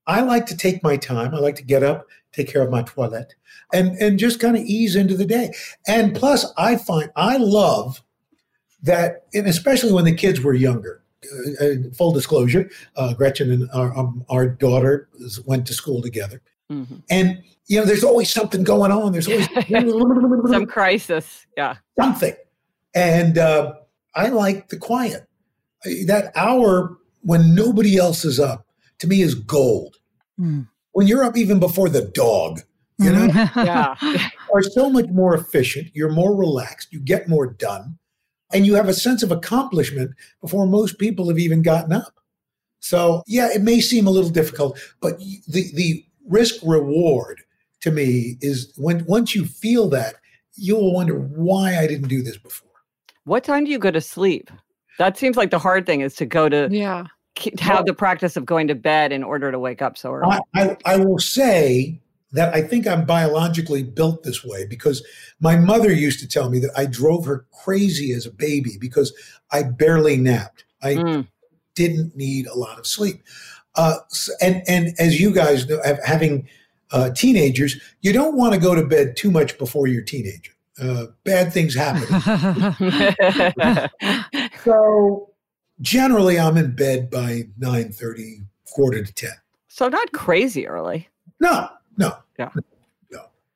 I 0.07 0.21
like 0.21 0.47
to 0.47 0.57
take 0.57 0.83
my 0.83 0.97
time. 0.97 1.35
I 1.35 1.39
like 1.39 1.57
to 1.57 1.63
get 1.65 1.83
up, 1.83 2.07
take 2.33 2.49
care 2.49 2.63
of 2.63 2.71
my 2.71 2.83
toilet, 2.83 3.35
and 3.73 3.97
and 3.99 4.19
just 4.19 4.39
kind 4.41 4.57
of 4.57 4.63
ease 4.65 4.97
into 4.97 5.17
the 5.17 5.25
day. 5.25 5.53
And 5.89 6.15
plus, 6.15 6.53
I 6.59 6.77
find 6.77 7.11
I 7.17 7.39
love 7.39 8.03
that, 8.83 9.25
and 9.33 9.47
especially 9.47 9.93
when 9.93 10.05
the 10.05 10.15
kids 10.15 10.41
were 10.41 10.55
younger. 10.55 11.01
Uh, 11.61 11.65
uh, 11.65 11.75
full 11.97 12.13
disclosure: 12.13 12.69
uh, 12.97 13.15
Gretchen 13.15 13.51
and 13.51 13.71
our, 13.73 13.97
um, 13.97 14.27
our 14.29 14.47
daughter 14.47 15.09
went 15.47 15.67
to 15.69 15.73
school 15.73 16.03
together, 16.03 16.43
Mhm. 16.71 17.03
and 17.09 17.43
you 17.67 17.79
know, 17.81 17.87
there's 17.87 18.05
always 18.05 18.31
something 18.31 18.63
going 18.63 18.93
on. 18.93 19.13
There's 19.13 19.27
always 19.27 19.49
Some 20.51 20.67
crisis. 20.67 21.47
Yeah. 21.57 21.77
something. 21.99 22.35
And 22.95 23.39
uh, 23.39 23.73
I 24.15 24.29
like 24.29 24.69
the 24.69 24.77
quiet. 24.77 25.27
That 26.07 26.33
hour 26.37 26.97
when 27.23 27.55
nobody 27.55 27.97
else 27.97 28.25
is 28.25 28.39
up, 28.41 28.67
to 28.99 29.07
me, 29.07 29.23
is 29.23 29.35
gold. 29.35 29.97
Mm. 30.39 30.69
When 30.93 31.07
you're 31.07 31.25
up 31.25 31.37
even 31.37 31.59
before 31.59 31.89
the 31.89 32.03
dog, 32.03 32.61
you 32.99 33.11
know, 33.13 33.27
Yeah. 33.57 33.95
are 34.53 34.63
so 34.63 34.89
much 34.91 35.07
more 35.11 35.35
efficient. 35.35 35.89
You're 35.95 36.13
more 36.13 36.35
relaxed. 36.37 36.93
You 36.93 37.01
get 37.01 37.29
more 37.29 37.47
done. 37.47 37.99
And 38.53 38.65
you 38.67 38.75
have 38.75 38.89
a 38.89 38.95
sense 38.95 39.23
of 39.23 39.33
accomplishment 39.33 40.13
before 40.41 40.67
most 40.67 40.99
people 40.99 41.29
have 41.29 41.39
even 41.39 41.63
gotten 41.63 41.93
up. 41.93 42.21
So, 42.79 43.23
yeah, 43.27 43.49
it 43.53 43.63
may 43.63 43.81
seem 43.81 44.07
a 44.07 44.11
little 44.11 44.31
difficult, 44.31 44.79
but 45.01 45.19
the, 45.49 45.65
the 45.75 46.05
risk 46.29 46.57
reward 46.63 47.41
to 47.81 47.91
me 47.91 48.37
is 48.41 48.73
when 48.77 49.05
once 49.07 49.35
you 49.35 49.45
feel 49.47 49.89
that, 49.89 50.17
you 50.55 50.77
will 50.77 50.95
wonder 50.95 51.19
why 51.19 51.77
I 51.79 51.87
didn't 51.89 52.09
do 52.09 52.23
this 52.23 52.37
before. 52.37 52.71
what 53.25 53.43
time 53.43 53.65
do 53.65 53.71
you 53.73 53.79
go 53.79 53.91
to 53.91 54.01
sleep? 54.01 54.51
That 54.99 55.17
seems 55.17 55.37
like 55.37 55.51
the 55.51 55.59
hard 55.59 55.87
thing 55.87 56.01
is 56.01 56.15
to 56.17 56.27
go 56.27 56.49
to 56.49 56.69
yeah. 56.71 57.05
ke- 57.37 57.59
have 57.61 57.87
the 57.87 57.95
practice 57.95 58.37
of 58.37 58.45
going 58.47 58.69
to 58.69 58.75
bed 58.75 59.13
in 59.13 59.23
order 59.23 59.51
to 59.51 59.59
wake 59.59 59.83
up 59.83 59.99
so 59.99 60.13
early. 60.13 60.39
I, 60.55 60.63
I, 60.63 60.77
I 60.85 60.97
will 60.97 61.19
say 61.19 62.01
that 62.33 62.53
I 62.55 62.63
think 62.63 62.87
I'm 62.87 63.05
biologically 63.05 63.83
built 63.85 64.25
this 64.25 64.45
way 64.45 64.67
because 64.67 65.05
my 65.41 65.57
mother 65.57 65.93
used 65.93 66.19
to 66.21 66.29
tell 66.29 66.51
me 66.51 66.59
that 66.61 66.71
I 66.77 66.87
drove 66.87 67.25
her 67.27 67.47
crazy 67.65 68.13
as 68.13 68.27
a 68.27 68.31
baby 68.33 68.77
because 68.81 69.13
I 69.53 69.63
barely 69.63 70.17
napped. 70.17 70.65
I 70.83 70.95
Mm. 70.97 71.29
didn't 71.75 72.17
need 72.17 72.47
a 72.47 72.55
lot 72.55 72.79
of 72.79 72.87
sleep. 72.87 73.23
Uh, 73.77 73.97
and 74.41 74.63
and 74.69 74.95
as 74.99 75.21
you 75.21 75.33
guys 75.33 75.69
know, 75.69 75.81
having 76.05 76.49
uh, 76.93 77.11
teenagers, 77.11 77.77
you 78.03 78.13
don't 78.13 78.37
want 78.37 78.55
to 78.55 78.61
go 78.61 78.75
to 78.75 78.87
bed 78.87 79.17
too 79.17 79.31
much 79.31 79.59
before 79.59 79.87
you're 79.89 80.03
a 80.03 80.05
teenager. 80.05 80.53
Uh, 80.81 81.07
bad 81.25 81.53
things 81.53 81.75
happen. 81.75 82.05
so 84.65 85.31
generally, 85.81 86.39
I'm 86.39 86.57
in 86.57 86.75
bed 86.75 87.11
by 87.11 87.45
nine 87.59 87.93
thirty, 87.93 88.43
quarter 88.67 89.05
to 89.05 89.13
ten. 89.15 89.33
so 89.69 89.89
not 89.89 90.13
crazy 90.13 90.67
early. 90.67 91.09
No, 91.41 91.69
no. 91.97 92.17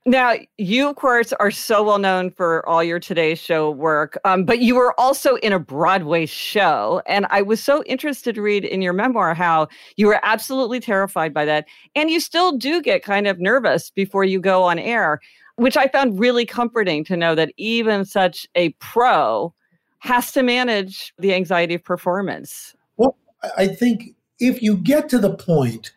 Now, 0.07 0.37
you, 0.57 0.89
of 0.89 0.97
course, 0.97 1.35
are 1.35 1.51
so 1.51 1.83
well 1.83 1.99
known 1.99 2.31
for 2.31 2.67
all 2.67 2.83
your 2.83 2.99
Today 2.99 3.35
Show 3.35 3.71
work, 3.71 4.17
um, 4.25 4.45
but 4.47 4.61
you 4.61 4.75
were 4.75 4.99
also 4.99 5.35
in 5.37 5.53
a 5.53 5.59
Broadway 5.59 6.25
show. 6.25 7.03
And 7.05 7.27
I 7.29 7.43
was 7.43 7.63
so 7.63 7.83
interested 7.85 8.35
to 8.37 8.41
read 8.41 8.65
in 8.65 8.81
your 8.81 8.95
memoir 8.95 9.35
how 9.35 9.69
you 9.97 10.07
were 10.07 10.19
absolutely 10.23 10.81
terrified 10.81 11.35
by 11.35 11.45
that. 11.45 11.67
And 11.95 12.11
you 12.11 12.21
still 12.21 12.57
do 12.57 12.81
get 12.81 13.03
kind 13.03 13.27
of 13.27 13.39
nervous 13.39 13.91
before 13.91 14.25
you 14.25 14.41
go 14.41 14.63
on 14.63 14.79
air, 14.79 15.21
which 15.59 15.77
I 15.77 15.89
found 15.89 16.19
really 16.21 16.47
comforting 16.47 17.05
to 17.05 17.17
know 17.17 17.35
that 17.35 17.53
even 17.57 18.05
such 18.05 18.47
a 18.55 18.71
pro 18.79 19.53
has 19.99 20.31
to 20.33 20.43
manage 20.45 21.13
the 21.19 21.35
anxiety 21.35 21.75
of 21.75 21.85
performance. 21.85 22.75
I- 23.01 23.65
I 23.65 23.67
think 23.69 24.15
if 24.41 24.63
you 24.63 24.77
get 24.77 25.09
to 25.11 25.19
the 25.19 25.35
point, 25.35 25.93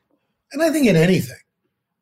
and 0.52 0.62
I 0.62 0.70
think 0.72 0.88
in 0.88 0.96
anything, 0.96 1.38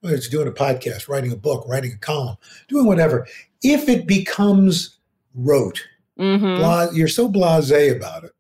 whether 0.02 0.16
it's 0.16 0.28
doing 0.28 0.48
a 0.48 0.52
podcast, 0.52 1.08
writing 1.08 1.32
a 1.32 1.38
book, 1.38 1.66
writing 1.68 1.94
a 1.94 1.98
column, 1.98 2.38
doing 2.68 2.86
whatever, 2.86 3.28
if 3.62 3.88
it 3.88 4.06
becomes 4.08 4.98
rote, 5.34 5.82
Mhm. 6.18 6.58
bla- 6.58 6.90
you're 6.94 7.08
so 7.08 7.30
blasé 7.30 7.96
about 7.96 8.24
it, 8.26 8.32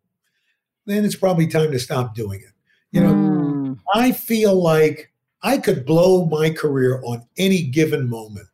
then 0.85 1.05
it's 1.05 1.15
probably 1.15 1.47
time 1.47 1.71
to 1.71 1.79
stop 1.79 2.15
doing 2.15 2.39
it. 2.41 2.53
You 2.91 3.01
know, 3.01 3.13
Mm. 3.13 3.79
I 3.93 4.11
feel 4.11 4.61
like 4.61 5.11
I 5.41 5.57
could 5.57 5.85
blow 5.85 6.25
my 6.25 6.49
career 6.49 7.01
on 7.05 7.25
any 7.37 7.63
given 7.63 8.09
moment, 8.09 8.47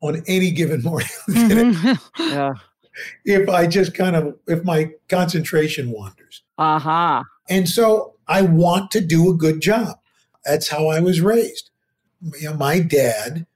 on 0.00 0.22
any 0.26 0.50
given 0.50 0.82
morning, 0.82 1.08
Mhm. 1.28 1.98
Yeah. 2.18 2.54
if 3.24 3.48
I 3.48 3.66
just 3.66 3.94
kind 3.94 4.16
of, 4.16 4.36
if 4.46 4.64
my 4.64 4.90
concentration 5.08 5.90
wanders. 5.90 6.42
Uh 6.58 6.78
huh. 6.78 7.22
And 7.48 7.68
so 7.68 8.14
I 8.28 8.42
want 8.42 8.90
to 8.92 9.00
do 9.00 9.30
a 9.30 9.34
good 9.34 9.60
job. 9.60 9.98
That's 10.44 10.68
how 10.68 10.88
I 10.88 11.00
was 11.00 11.20
raised. 11.20 11.70
You 12.40 12.50
know, 12.50 12.56
my 12.56 12.80
dad, 12.80 13.46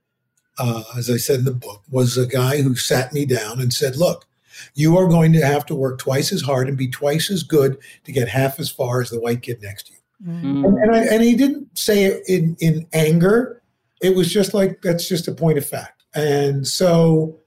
uh, 0.59 0.83
as 0.97 1.11
I 1.11 1.17
said 1.17 1.41
in 1.41 1.45
the 1.45 1.53
book, 1.55 1.83
was 1.91 2.17
a 2.17 2.27
guy 2.27 2.63
who 2.63 2.75
sat 2.77 3.13
me 3.13 3.25
down 3.27 3.61
and 3.61 3.73
said, 3.73 3.97
Look, 3.97 4.27
you 4.75 4.97
are 4.97 5.09
going 5.09 5.33
to 5.33 5.45
have 5.45 5.67
to 5.67 5.75
work 5.75 5.99
twice 5.99 6.33
as 6.33 6.43
hard 6.43 6.69
and 6.69 6.77
be 6.77 6.89
twice 6.89 7.31
as 7.31 7.43
good 7.43 7.79
to 8.05 8.13
get 8.13 8.29
half 8.29 8.61
as 8.61 8.71
far 8.71 9.01
as 9.01 9.11
the 9.11 9.21
white 9.21 9.43
kid 9.43 9.61
next 9.63 9.87
to 9.89 9.93
you. 9.95 9.99
Mm. 10.33 10.67
And, 10.67 10.79
and, 10.79 10.95
I, 10.95 10.99
and 11.05 11.23
he 11.23 11.35
didn't 11.35 11.77
say 11.77 12.05
it 12.05 12.23
in, 12.29 12.57
in 12.61 12.87
anger. 12.93 13.61
It 14.01 14.15
was 14.15 14.31
just 14.33 14.55
like, 14.55 14.81
that's 14.83 15.09
just 15.09 15.27
a 15.29 15.33
point 15.33 15.59
of 15.59 15.67
fact. 15.67 16.02
And 16.15 16.67
so 16.67 17.39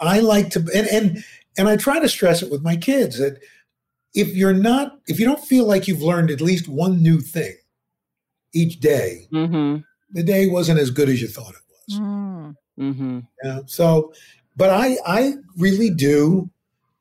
I 0.00 0.20
like 0.20 0.50
to, 0.50 0.60
and, 0.74 0.86
and, 0.88 1.24
and 1.56 1.68
I 1.68 1.76
try 1.76 2.00
to 2.00 2.08
stress 2.08 2.42
it 2.42 2.50
with 2.50 2.62
my 2.62 2.76
kids 2.76 3.18
that 3.18 3.38
if 4.14 4.34
you're 4.34 4.52
not, 4.54 4.98
if 5.06 5.18
you 5.20 5.26
don't 5.26 5.44
feel 5.44 5.66
like 5.66 5.86
you've 5.88 6.02
learned 6.02 6.30
at 6.30 6.40
least 6.40 6.68
one 6.68 7.02
new 7.02 7.20
thing 7.20 7.54
each 8.52 8.80
day, 8.80 9.28
Mm-hmm. 9.32 9.82
the 10.12 10.22
day 10.22 10.46
wasn't 10.48 10.80
as 10.80 10.90
good 10.90 11.08
as 11.08 11.20
you 11.20 11.28
thought 11.28 11.50
it 11.54 11.62
was. 11.88 12.00
Mm. 12.00 12.56
Mm-hmm. 12.78 13.18
Yeah. 13.44 13.60
So, 13.66 14.12
but 14.56 14.70
I, 14.70 14.96
I 15.06 15.34
really 15.56 15.90
do. 15.90 16.48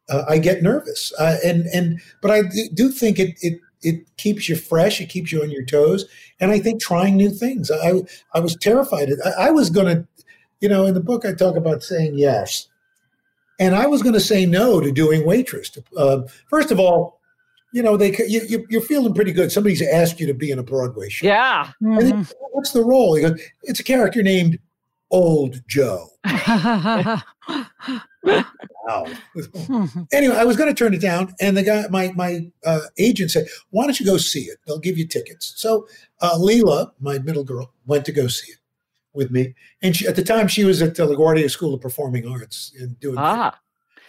Uh, 0.10 0.24
I 0.30 0.38
get 0.38 0.64
nervous, 0.64 1.12
uh, 1.20 1.38
and 1.44 1.66
and 1.74 2.00
but 2.22 2.32
I 2.32 2.44
do- 2.44 2.70
do 2.74 2.90
think 2.92 3.20
it 3.20 3.38
it 3.42 3.60
it 3.82 4.06
keeps 4.18 4.48
you 4.48 4.56
fresh. 4.56 5.02
It 5.02 5.08
keeps 5.10 5.32
you 5.34 5.42
on 5.42 5.52
your 5.52 5.66
toes, 5.66 6.06
and 6.40 6.50
I 6.50 6.60
think 6.60 6.82
trying 6.82 7.18
new 7.18 7.30
things. 7.30 7.70
I 7.70 8.04
I 8.34 8.40
was 8.40 8.56
terrified. 8.56 9.10
I, 9.26 9.48
I 9.48 9.52
was 9.52 9.70
going 9.70 9.88
to, 9.88 10.08
you 10.60 10.70
know, 10.70 10.86
in 10.86 10.94
the 10.94 11.00
book 11.00 11.26
I 11.26 11.34
talk 11.34 11.56
about 11.56 11.84
saying 11.84 12.18
yes, 12.18 12.68
and 13.60 13.76
I 13.76 13.88
was 13.88 14.02
going 14.02 14.14
to 14.14 14.20
say 14.20 14.46
no 14.46 14.80
to 14.80 14.92
doing 14.92 15.26
waitress. 15.26 15.76
Uh, 15.96 16.22
first 16.50 16.72
of 16.72 16.80
all, 16.80 17.20
you 17.74 17.84
know 17.84 17.98
they 17.98 18.16
you, 18.28 18.66
you're 18.70 18.82
feeling 18.82 19.14
pretty 19.14 19.32
good. 19.32 19.52
Somebody's 19.52 19.82
asked 19.82 20.20
you 20.20 20.28
to 20.28 20.34
be 20.34 20.52
in 20.52 20.60
a 20.60 20.64
Broadway 20.64 21.10
show. 21.10 21.28
Yeah. 21.28 21.72
Mm-hmm. 21.82 22.24
What's 22.52 22.72
the 22.72 22.84
role? 22.84 23.16
He 23.16 23.22
goes, 23.22 23.40
it's 23.64 23.80
a 23.80 23.84
character 23.84 24.24
named 24.24 24.60
Old 25.12 25.62
Joe. 25.68 26.08
wow. 26.26 27.22
anyway, 30.12 30.36
I 30.36 30.44
was 30.44 30.58
going 30.58 30.70
to 30.70 30.74
turn 30.74 30.94
it 30.94 31.02
down, 31.02 31.34
and 31.40 31.56
the 31.56 31.64
guy, 31.64 31.86
my 31.90 32.12
my 32.16 32.48
uh, 32.66 32.82
agent 32.98 33.32
said, 33.32 33.48
"Why 33.70 33.84
don't 33.86 34.00
you 34.00 34.06
go 34.06 34.18
see 34.18 34.44
it? 34.44 34.58
They'll 34.66 34.80
give 34.80 34.98
you 34.98 35.08
tickets." 35.08 35.54
So 35.58 35.88
uh, 36.22 36.38
Leila, 36.38 36.94
my 37.00 37.20
middle 37.20 37.44
girl, 37.44 37.74
went 37.86 38.06
to 38.06 38.12
go 38.12 38.28
see 38.28 38.54
it 38.54 38.58
with 39.14 39.32
me, 39.32 39.56
and 39.82 39.96
she, 39.96 40.08
at 40.08 40.16
the 40.16 40.24
time 40.24 40.48
she 40.48 40.64
was 40.64 40.82
at 40.82 40.96
the 40.96 41.04
LaGuardia 41.04 41.50
School 41.50 41.74
of 41.74 41.82
Performing 41.82 42.28
Arts 42.28 42.74
and 42.80 43.00
doing. 43.00 43.16
Ah, 43.18 43.60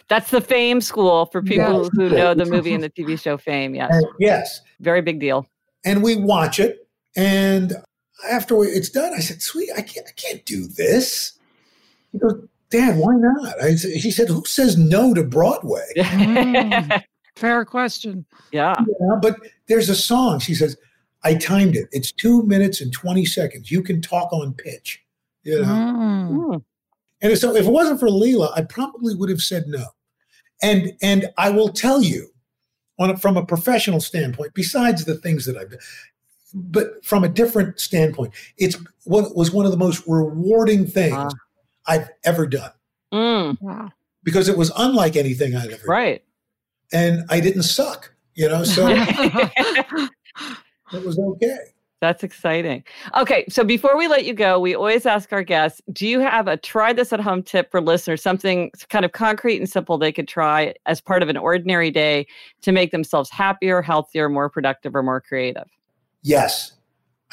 that's 0.07 0.31
the 0.31 0.41
Fame 0.41 0.81
School 0.81 1.25
for 1.27 1.41
people 1.41 1.83
yes. 1.83 1.89
who 1.93 2.09
know 2.09 2.33
the 2.33 2.45
movie 2.45 2.73
and 2.73 2.83
the 2.83 2.89
TV 2.89 3.19
show 3.19 3.37
Fame. 3.37 3.75
Yes, 3.75 3.91
and, 3.91 4.05
yes, 4.19 4.61
very 4.79 5.01
big 5.01 5.19
deal. 5.19 5.47
And 5.85 6.03
we 6.03 6.15
watch 6.15 6.59
it, 6.59 6.87
and 7.15 7.73
after 8.29 8.63
it's 8.63 8.89
done, 8.89 9.13
I 9.13 9.19
said, 9.19 9.41
"Sweet, 9.41 9.69
I 9.75 9.81
can't, 9.81 10.07
I 10.07 10.11
can't 10.11 10.45
do 10.45 10.67
this." 10.67 11.33
He 12.11 12.19
goes, 12.19 12.47
"Dad, 12.69 12.97
why 12.97 13.15
not?" 13.15 13.63
I, 13.63 13.71
he 13.71 14.11
said, 14.11 14.27
"Who 14.29 14.43
says 14.45 14.77
no 14.77 15.13
to 15.13 15.23
Broadway?" 15.23 15.87
mm, 15.97 17.03
fair 17.35 17.65
question. 17.65 18.25
Yeah. 18.51 18.75
yeah, 18.79 19.15
but 19.21 19.37
there's 19.67 19.89
a 19.89 19.95
song. 19.95 20.39
She 20.39 20.55
says, 20.55 20.75
"I 21.23 21.35
timed 21.35 21.75
it. 21.75 21.87
It's 21.91 22.11
two 22.11 22.43
minutes 22.43 22.81
and 22.81 22.91
twenty 22.91 23.25
seconds. 23.25 23.71
You 23.71 23.81
can 23.81 24.01
talk 24.01 24.31
on 24.33 24.53
pitch." 24.53 25.01
You 25.43 25.61
know. 25.61 25.67
Mm. 25.67 26.63
And 27.21 27.37
so, 27.37 27.55
if 27.55 27.65
it 27.65 27.71
wasn't 27.71 27.99
for 27.99 28.09
Leila, 28.09 28.53
I 28.55 28.61
probably 28.61 29.15
would 29.15 29.29
have 29.29 29.41
said 29.41 29.65
no. 29.67 29.85
And 30.61 30.93
and 31.01 31.29
I 31.37 31.49
will 31.49 31.69
tell 31.69 32.01
you, 32.01 32.29
on 32.97 33.11
a, 33.11 33.17
from 33.17 33.37
a 33.37 33.45
professional 33.45 34.01
standpoint, 34.01 34.53
besides 34.53 35.05
the 35.05 35.15
things 35.15 35.45
that 35.45 35.57
I've 35.57 35.71
done, 35.71 35.79
but 36.53 37.03
from 37.03 37.23
a 37.23 37.29
different 37.29 37.79
standpoint, 37.79 38.33
it's 38.57 38.77
what 39.05 39.35
was 39.35 39.51
one 39.51 39.65
of 39.65 39.71
the 39.71 39.77
most 39.77 40.03
rewarding 40.07 40.85
things 40.85 41.15
wow. 41.15 41.29
I've 41.87 42.09
ever 42.23 42.47
done. 42.47 42.71
Mm. 43.13 43.57
Wow. 43.61 43.91
Because 44.23 44.49
it 44.49 44.57
was 44.57 44.71
unlike 44.77 45.15
anything 45.15 45.55
I'd 45.55 45.71
ever 45.71 45.85
right. 45.87 46.23
Done. 46.91 47.01
And 47.01 47.23
I 47.29 47.39
didn't 47.39 47.63
suck, 47.63 48.13
you 48.33 48.49
know, 48.49 48.63
so 48.63 48.87
it 50.93 51.05
was 51.05 51.19
okay. 51.19 51.57
That's 52.01 52.23
exciting. 52.23 52.83
Okay, 53.17 53.45
so 53.49 53.65
before 53.65 53.97
we 53.97 54.07
let 54.07 54.23
you 54.23 54.33
go, 54.33 54.57
we 54.57 54.73
always 54.73 55.05
ask 55.05 55.33
our 55.33 55.43
guests 55.43 55.81
do 55.91 56.07
you 56.07 56.21
have 56.21 56.47
a 56.47 56.55
try 56.55 56.93
this 56.93 57.11
at 57.11 57.19
home 57.19 57.43
tip 57.43 57.69
for 57.71 57.81
listeners, 57.81 58.21
something 58.21 58.71
kind 58.89 59.03
of 59.03 59.11
concrete 59.11 59.57
and 59.57 59.69
simple 59.69 59.97
they 59.97 60.13
could 60.13 60.27
try 60.27 60.73
as 60.85 61.01
part 61.01 61.21
of 61.21 61.27
an 61.29 61.35
ordinary 61.35 61.91
day 61.91 62.25
to 62.61 62.71
make 62.71 62.91
themselves 62.91 63.29
happier, 63.29 63.81
healthier, 63.81 64.29
more 64.29 64.49
productive, 64.49 64.95
or 64.95 65.03
more 65.03 65.19
creative? 65.19 65.67
Yes. 66.23 66.71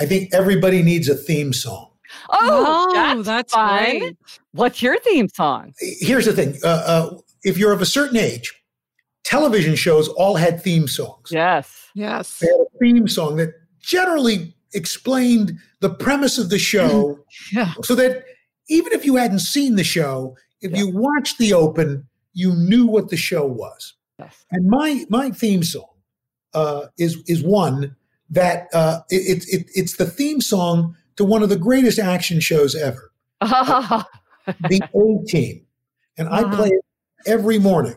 I 0.00 0.06
think 0.06 0.34
everybody 0.34 0.82
needs 0.82 1.08
a 1.08 1.14
theme 1.14 1.52
song. 1.52 1.90
Oh, 2.30 2.88
oh 2.90 2.94
that's, 2.94 3.26
that's 3.26 3.52
fun. 3.52 3.98
Great. 3.98 4.16
What's 4.52 4.82
your 4.82 4.98
theme 5.00 5.28
song? 5.28 5.74
Here's 5.78 6.24
the 6.24 6.32
thing 6.32 6.56
uh, 6.64 6.68
uh, 6.68 7.18
if 7.44 7.56
you're 7.56 7.72
of 7.72 7.82
a 7.82 7.86
certain 7.86 8.16
age, 8.16 8.52
television 9.26 9.74
shows 9.74 10.08
all 10.08 10.36
had 10.36 10.62
theme 10.62 10.86
songs. 10.86 11.30
Yes. 11.30 11.90
Yes. 11.94 12.38
They 12.38 12.46
had 12.46 12.60
a 12.60 12.78
theme 12.78 13.08
song 13.08 13.36
that 13.36 13.54
generally 13.80 14.54
explained 14.72 15.58
the 15.80 15.90
premise 15.90 16.38
of 16.38 16.48
the 16.48 16.58
show 16.58 17.18
yeah. 17.52 17.72
so 17.82 17.94
that 17.96 18.24
even 18.68 18.92
if 18.92 19.04
you 19.04 19.16
hadn't 19.16 19.40
seen 19.40 19.74
the 19.74 19.84
show, 19.84 20.36
if 20.60 20.70
yeah. 20.70 20.78
you 20.78 20.90
watched 20.94 21.38
the 21.38 21.52
open, 21.52 22.06
you 22.34 22.54
knew 22.54 22.86
what 22.86 23.08
the 23.10 23.16
show 23.16 23.44
was. 23.44 23.94
Yes. 24.18 24.44
And 24.50 24.66
my 24.68 25.04
my 25.10 25.30
theme 25.30 25.62
song 25.62 25.90
uh, 26.54 26.86
is 26.96 27.22
is 27.26 27.42
one 27.42 27.96
that 28.30 28.68
uh, 28.72 29.00
it, 29.10 29.44
it, 29.48 29.70
it's 29.74 29.96
the 29.96 30.06
theme 30.06 30.40
song 30.40 30.96
to 31.16 31.24
one 31.24 31.42
of 31.42 31.48
the 31.48 31.58
greatest 31.58 31.98
action 31.98 32.40
shows 32.40 32.74
ever, 32.74 33.12
uh, 33.40 34.02
the 34.46 34.82
A 34.82 35.26
Team, 35.26 35.66
and 36.16 36.28
uh-huh. 36.28 36.46
I 36.46 36.56
play 36.56 36.68
it 36.68 36.84
every 37.26 37.58
morning. 37.58 37.96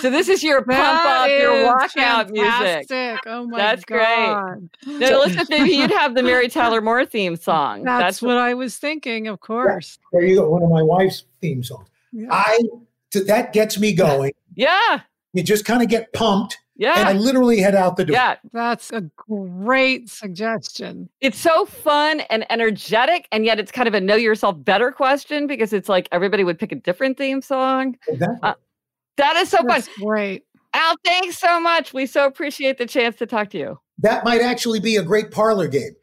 So 0.00 0.10
this 0.10 0.28
is 0.28 0.42
your 0.42 0.62
pump 0.62 0.78
up, 0.78 1.28
your 1.28 1.52
walkout 1.52 2.30
music. 2.30 3.20
Oh 3.26 3.46
my 3.46 3.50
god. 3.50 3.58
That's 3.58 3.84
God. 3.84 4.70
great. 4.84 5.00
Now, 5.00 5.18
listen, 5.20 5.46
maybe 5.50 5.70
you'd 5.70 5.90
have 5.90 6.14
the 6.14 6.22
Mary 6.22 6.48
Tyler 6.50 6.80
Moore 6.80 7.04
theme 7.04 7.36
song. 7.36 7.84
That's, 7.84 8.02
That's 8.02 8.22
what 8.22 8.38
I 8.38 8.54
was 8.54 8.78
thinking, 8.78 9.28
of 9.28 9.40
course. 9.40 9.98
Yeah, 10.12 10.20
there 10.20 10.28
you 10.28 10.36
go. 10.36 10.48
One 10.48 10.62
of 10.62 10.70
my 10.70 10.82
wife's 10.82 11.24
theme 11.40 11.62
songs. 11.62 11.88
Yeah. 12.12 12.28
I 12.30 12.58
that 13.26 13.52
gets 13.52 13.78
me 13.78 13.92
going. 13.92 14.32
Yeah. 14.54 15.00
You 15.32 15.42
just 15.42 15.64
kind 15.64 15.82
of 15.82 15.88
get 15.88 16.12
pumped. 16.12 16.58
Yeah. 16.76 16.98
And 16.98 17.08
I 17.08 17.12
literally 17.12 17.58
head 17.58 17.74
out 17.74 17.96
the 17.96 18.06
door. 18.06 18.14
Yeah. 18.14 18.36
That's 18.52 18.90
a 18.90 19.02
great 19.16 20.08
suggestion. 20.08 21.10
It's 21.20 21.38
so 21.38 21.66
fun 21.66 22.20
and 22.30 22.50
energetic, 22.50 23.28
and 23.32 23.44
yet 23.44 23.60
it's 23.60 23.70
kind 23.70 23.86
of 23.86 23.94
a 23.94 24.00
know 24.00 24.16
yourself 24.16 24.56
better 24.64 24.90
question 24.90 25.46
because 25.46 25.74
it's 25.74 25.88
like 25.88 26.08
everybody 26.10 26.42
would 26.42 26.58
pick 26.58 26.72
a 26.72 26.76
different 26.76 27.18
theme 27.18 27.42
song. 27.42 27.98
Exactly. 28.08 28.38
Uh, 28.42 28.54
that 29.16 29.36
is 29.36 29.50
so 29.50 29.58
That's 29.66 29.88
fun. 29.88 30.06
Great. 30.06 30.44
Al, 30.72 30.94
thanks 31.04 31.38
so 31.38 31.60
much. 31.60 31.92
We 31.92 32.06
so 32.06 32.26
appreciate 32.26 32.78
the 32.78 32.86
chance 32.86 33.16
to 33.16 33.26
talk 33.26 33.50
to 33.50 33.58
you. 33.58 33.80
That 33.98 34.24
might 34.24 34.40
actually 34.40 34.80
be 34.80 34.96
a 34.96 35.02
great 35.02 35.30
parlor 35.30 35.68
game. 35.68 35.94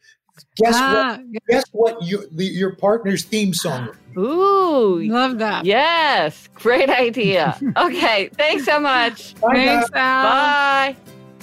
Guess 0.58 0.76
ah, 0.76 1.18
what? 1.20 1.44
Guess 1.50 1.64
what? 1.72 2.04
Your 2.04 2.26
your 2.32 2.76
partner's 2.76 3.24
theme 3.24 3.54
song. 3.54 3.90
Ooh, 4.18 5.02
love 5.02 5.40
that. 5.40 5.66
Yes, 5.66 6.48
great 6.54 6.90
idea. 6.90 7.58
okay, 7.78 8.30
thanks 8.36 8.66
so 8.66 8.80
much. 8.80 9.40
Bye, 9.40 9.54
thanks, 9.54 9.90
Al. 9.94 10.24
Bye. 10.24 10.96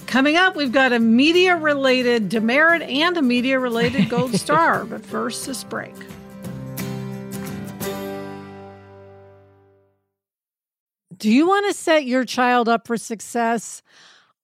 Coming 0.07 0.37
up, 0.37 0.55
we've 0.55 0.73
got 0.73 0.93
a 0.93 1.01
media 1.01 1.57
related 1.57 2.29
demerit 2.29 2.83
and 2.83 3.17
a 3.17 3.23
media 3.23 3.59
related 3.59 4.09
gold 4.09 4.35
star. 4.35 4.85
But 4.85 5.05
first, 5.05 5.47
this 5.47 5.65
break. 5.65 5.95
Do 11.19 11.31
you 11.31 11.47
want 11.47 11.67
to 11.67 11.75
set 11.75 12.07
your 12.07 12.25
child 12.25 12.69
up 12.69 12.87
for 12.87 12.97
success? 12.97 13.83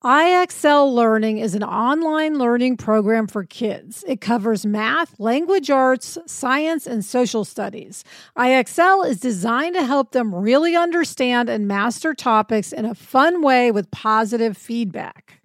IXL 0.04 0.94
Learning 0.94 1.38
is 1.38 1.54
an 1.54 1.62
online 1.62 2.38
learning 2.38 2.76
program 2.76 3.26
for 3.26 3.44
kids. 3.44 4.04
It 4.06 4.20
covers 4.20 4.64
math, 4.64 5.18
language 5.18 5.68
arts, 5.68 6.16
science, 6.26 6.86
and 6.86 7.04
social 7.04 7.44
studies. 7.44 8.04
IXL 8.36 9.06
is 9.06 9.20
designed 9.20 9.74
to 9.74 9.84
help 9.84 10.12
them 10.12 10.34
really 10.34 10.76
understand 10.76 11.48
and 11.48 11.66
master 11.66 12.14
topics 12.14 12.72
in 12.72 12.84
a 12.84 12.94
fun 12.94 13.42
way 13.42 13.70
with 13.70 13.90
positive 13.90 14.56
feedback. 14.56 15.39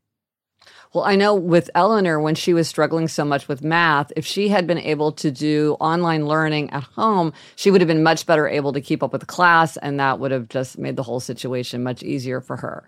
Well, 0.95 1.03
I 1.03 1.17
know 1.17 1.36
with 1.36 1.69
Eleanor, 1.75 2.21
when 2.21 2.36
she 2.36 2.53
was 2.53 2.69
struggling 2.69 3.10
so 3.10 3.25
much 3.25 3.49
with 3.49 3.62
math, 3.62 4.13
if 4.15 4.25
she 4.25 4.47
had 4.47 4.65
been 4.65 4.77
able 4.77 5.12
to 5.12 5.29
do 5.29 5.75
online 5.81 6.25
learning 6.25 6.69
at 6.69 6.84
home, 6.84 7.34
she 7.58 7.69
would 7.69 7.81
have 7.81 7.89
been 7.89 8.01
much 8.01 8.25
better 8.25 8.47
able 8.47 8.71
to 8.71 8.79
keep 8.79 9.03
up 9.03 9.12
with 9.12 9.19
the 9.19 9.25
class, 9.25 9.75
and 9.75 9.99
that 9.99 10.19
would 10.19 10.31
have 10.31 10.47
just 10.47 10.77
made 10.77 10.95
the 10.95 11.03
whole 11.03 11.19
situation 11.19 11.84
much 11.84 12.01
easier 12.01 12.39
for 12.39 12.55
her. 12.55 12.88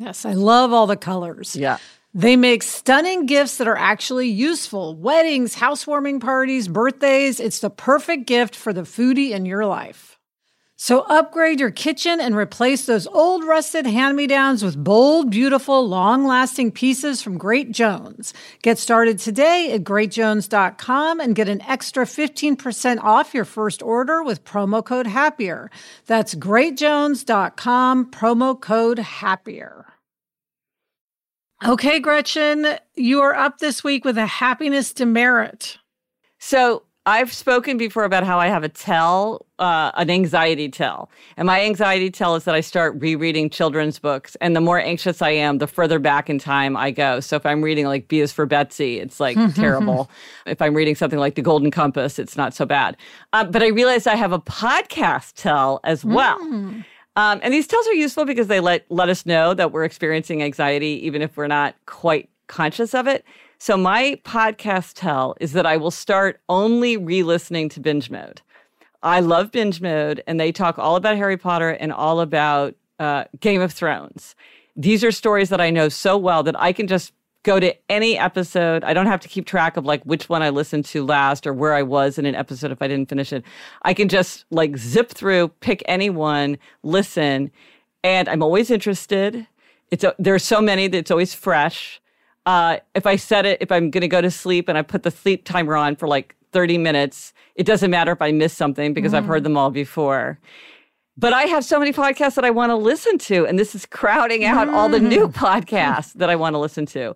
Yes, 0.00 0.24
I 0.24 0.32
love 0.32 0.72
all 0.72 0.86
the 0.86 0.96
colors. 0.96 1.54
Yeah. 1.54 1.76
They 2.14 2.34
make 2.34 2.62
stunning 2.62 3.26
gifts 3.26 3.58
that 3.58 3.68
are 3.68 3.76
actually 3.76 4.28
useful. 4.28 4.96
Weddings, 4.96 5.54
housewarming 5.54 6.20
parties, 6.20 6.68
birthdays. 6.68 7.38
It's 7.38 7.60
the 7.60 7.68
perfect 7.68 8.26
gift 8.26 8.56
for 8.56 8.72
the 8.72 8.82
foodie 8.82 9.32
in 9.32 9.44
your 9.44 9.66
life. 9.66 10.18
So 10.76 11.00
upgrade 11.00 11.60
your 11.60 11.70
kitchen 11.70 12.18
and 12.18 12.34
replace 12.34 12.86
those 12.86 13.06
old 13.06 13.44
rusted 13.44 13.84
hand-me-downs 13.84 14.64
with 14.64 14.82
bold, 14.82 15.30
beautiful, 15.30 15.86
long-lasting 15.86 16.72
pieces 16.72 17.20
from 17.20 17.36
Great 17.36 17.70
Jones. 17.70 18.32
Get 18.62 18.78
started 18.78 19.18
today 19.18 19.72
at 19.72 19.84
greatjones.com 19.84 21.20
and 21.20 21.36
get 21.36 21.50
an 21.50 21.60
extra 21.60 22.06
15% 22.06 23.02
off 23.02 23.34
your 23.34 23.44
first 23.44 23.82
order 23.82 24.22
with 24.22 24.46
promo 24.46 24.82
code 24.82 25.06
HAPPIER. 25.06 25.70
That's 26.06 26.34
greatjones.com, 26.34 28.10
promo 28.10 28.58
code 28.58 29.00
HAPPIER. 29.00 29.89
Okay, 31.66 32.00
Gretchen, 32.00 32.78
you 32.94 33.20
are 33.20 33.34
up 33.34 33.58
this 33.58 33.84
week 33.84 34.04
with 34.04 34.16
a 34.16 34.26
happiness 34.26 34.94
demerit. 34.94 35.76
So 36.38 36.84
I've 37.04 37.32
spoken 37.32 37.76
before 37.76 38.04
about 38.04 38.24
how 38.24 38.38
I 38.38 38.46
have 38.46 38.64
a 38.64 38.68
tell, 38.70 39.44
uh, 39.58 39.90
an 39.94 40.08
anxiety 40.08 40.70
tell. 40.70 41.10
And 41.36 41.46
my 41.46 41.60
anxiety 41.62 42.10
tell 42.10 42.34
is 42.34 42.44
that 42.44 42.54
I 42.54 42.62
start 42.62 42.94
rereading 42.98 43.50
children's 43.50 43.98
books. 43.98 44.36
And 44.40 44.56
the 44.56 44.62
more 44.62 44.78
anxious 44.78 45.20
I 45.20 45.30
am, 45.30 45.58
the 45.58 45.66
further 45.66 45.98
back 45.98 46.30
in 46.30 46.38
time 46.38 46.78
I 46.78 46.90
go. 46.90 47.20
So 47.20 47.36
if 47.36 47.44
I'm 47.44 47.62
reading 47.62 47.86
like 47.86 48.08
B 48.08 48.20
is 48.20 48.32
for 48.32 48.46
Betsy, 48.46 48.98
it's 48.98 49.20
like 49.20 49.36
terrible. 49.54 50.10
If 50.46 50.62
I'm 50.62 50.74
reading 50.74 50.94
something 50.94 51.18
like 51.18 51.34
The 51.34 51.42
Golden 51.42 51.70
Compass, 51.70 52.18
it's 52.18 52.38
not 52.38 52.54
so 52.54 52.64
bad. 52.64 52.96
Um, 53.34 53.50
but 53.50 53.62
I 53.62 53.68
realized 53.68 54.08
I 54.08 54.16
have 54.16 54.32
a 54.32 54.40
podcast 54.40 55.34
tell 55.36 55.80
as 55.84 56.06
well. 56.06 56.38
Mm. 56.38 56.84
Um, 57.20 57.38
and 57.42 57.52
these 57.52 57.66
tells 57.66 57.86
are 57.86 57.92
useful 57.92 58.24
because 58.24 58.46
they 58.46 58.60
let 58.60 58.86
let 58.88 59.10
us 59.10 59.26
know 59.26 59.52
that 59.52 59.72
we're 59.72 59.84
experiencing 59.84 60.42
anxiety, 60.42 61.04
even 61.04 61.20
if 61.20 61.36
we're 61.36 61.48
not 61.48 61.74
quite 61.84 62.30
conscious 62.46 62.94
of 62.94 63.06
it. 63.06 63.26
So 63.58 63.76
my 63.76 64.18
podcast 64.24 64.92
tell 64.94 65.36
is 65.38 65.52
that 65.52 65.66
I 65.66 65.76
will 65.76 65.90
start 65.90 66.40
only 66.48 66.96
re-listening 66.96 67.68
to 67.70 67.80
binge 67.80 68.10
mode. 68.10 68.40
I 69.02 69.20
love 69.20 69.52
binge 69.52 69.82
mode, 69.82 70.22
and 70.26 70.40
they 70.40 70.50
talk 70.50 70.78
all 70.78 70.96
about 70.96 71.18
Harry 71.18 71.36
Potter 71.36 71.68
and 71.68 71.92
all 71.92 72.20
about 72.20 72.74
uh, 72.98 73.24
Game 73.38 73.60
of 73.60 73.70
Thrones. 73.70 74.34
These 74.74 75.04
are 75.04 75.12
stories 75.12 75.50
that 75.50 75.60
I 75.60 75.68
know 75.68 75.90
so 75.90 76.16
well 76.16 76.42
that 76.44 76.58
I 76.58 76.72
can 76.72 76.86
just 76.86 77.12
go 77.42 77.58
to 77.58 77.74
any 77.90 78.18
episode. 78.18 78.84
I 78.84 78.92
don't 78.92 79.06
have 79.06 79.20
to 79.20 79.28
keep 79.28 79.46
track 79.46 79.76
of 79.76 79.84
like 79.84 80.02
which 80.04 80.28
one 80.28 80.42
I 80.42 80.50
listened 80.50 80.84
to 80.86 81.04
last 81.04 81.46
or 81.46 81.52
where 81.52 81.74
I 81.74 81.82
was 81.82 82.18
in 82.18 82.26
an 82.26 82.34
episode 82.34 82.70
if 82.70 82.82
I 82.82 82.88
didn't 82.88 83.08
finish 83.08 83.32
it. 83.32 83.44
I 83.82 83.94
can 83.94 84.08
just 84.08 84.44
like 84.50 84.76
zip 84.76 85.10
through, 85.10 85.48
pick 85.60 85.82
any 85.86 86.10
one, 86.10 86.58
listen, 86.82 87.50
and 88.04 88.28
I'm 88.28 88.42
always 88.42 88.70
interested. 88.70 89.46
It's 89.90 90.04
a, 90.04 90.14
there's 90.18 90.44
so 90.44 90.60
many 90.60 90.86
that 90.88 90.98
it's 90.98 91.10
always 91.10 91.34
fresh. 91.34 92.00
Uh, 92.46 92.78
if 92.94 93.06
I 93.06 93.16
set 93.16 93.46
it, 93.46 93.58
if 93.60 93.70
I'm 93.72 93.90
going 93.90 94.02
to 94.02 94.08
go 94.08 94.20
to 94.20 94.30
sleep 94.30 94.68
and 94.68 94.76
I 94.76 94.82
put 94.82 95.02
the 95.02 95.10
sleep 95.10 95.44
timer 95.44 95.76
on 95.76 95.96
for 95.96 96.08
like 96.08 96.36
30 96.52 96.78
minutes, 96.78 97.32
it 97.54 97.64
doesn't 97.64 97.90
matter 97.90 98.12
if 98.12 98.22
I 98.22 98.32
miss 98.32 98.52
something 98.52 98.94
because 98.94 99.14
I've 99.14 99.26
heard 99.26 99.44
them 99.44 99.56
all 99.56 99.70
before. 99.70 100.38
But 101.20 101.34
I 101.34 101.42
have 101.42 101.66
so 101.66 101.78
many 101.78 101.92
podcasts 101.92 102.34
that 102.36 102.46
I 102.46 102.50
want 102.50 102.70
to 102.70 102.76
listen 102.76 103.18
to, 103.18 103.44
and 103.46 103.58
this 103.58 103.74
is 103.74 103.84
crowding 103.84 104.42
out 104.42 104.70
all 104.70 104.88
the 104.88 104.98
new 104.98 105.28
mm. 105.28 105.34
podcasts 105.34 106.14
that 106.14 106.30
I 106.30 106.36
want 106.36 106.54
to 106.54 106.58
listen 106.58 106.86
to. 106.86 107.14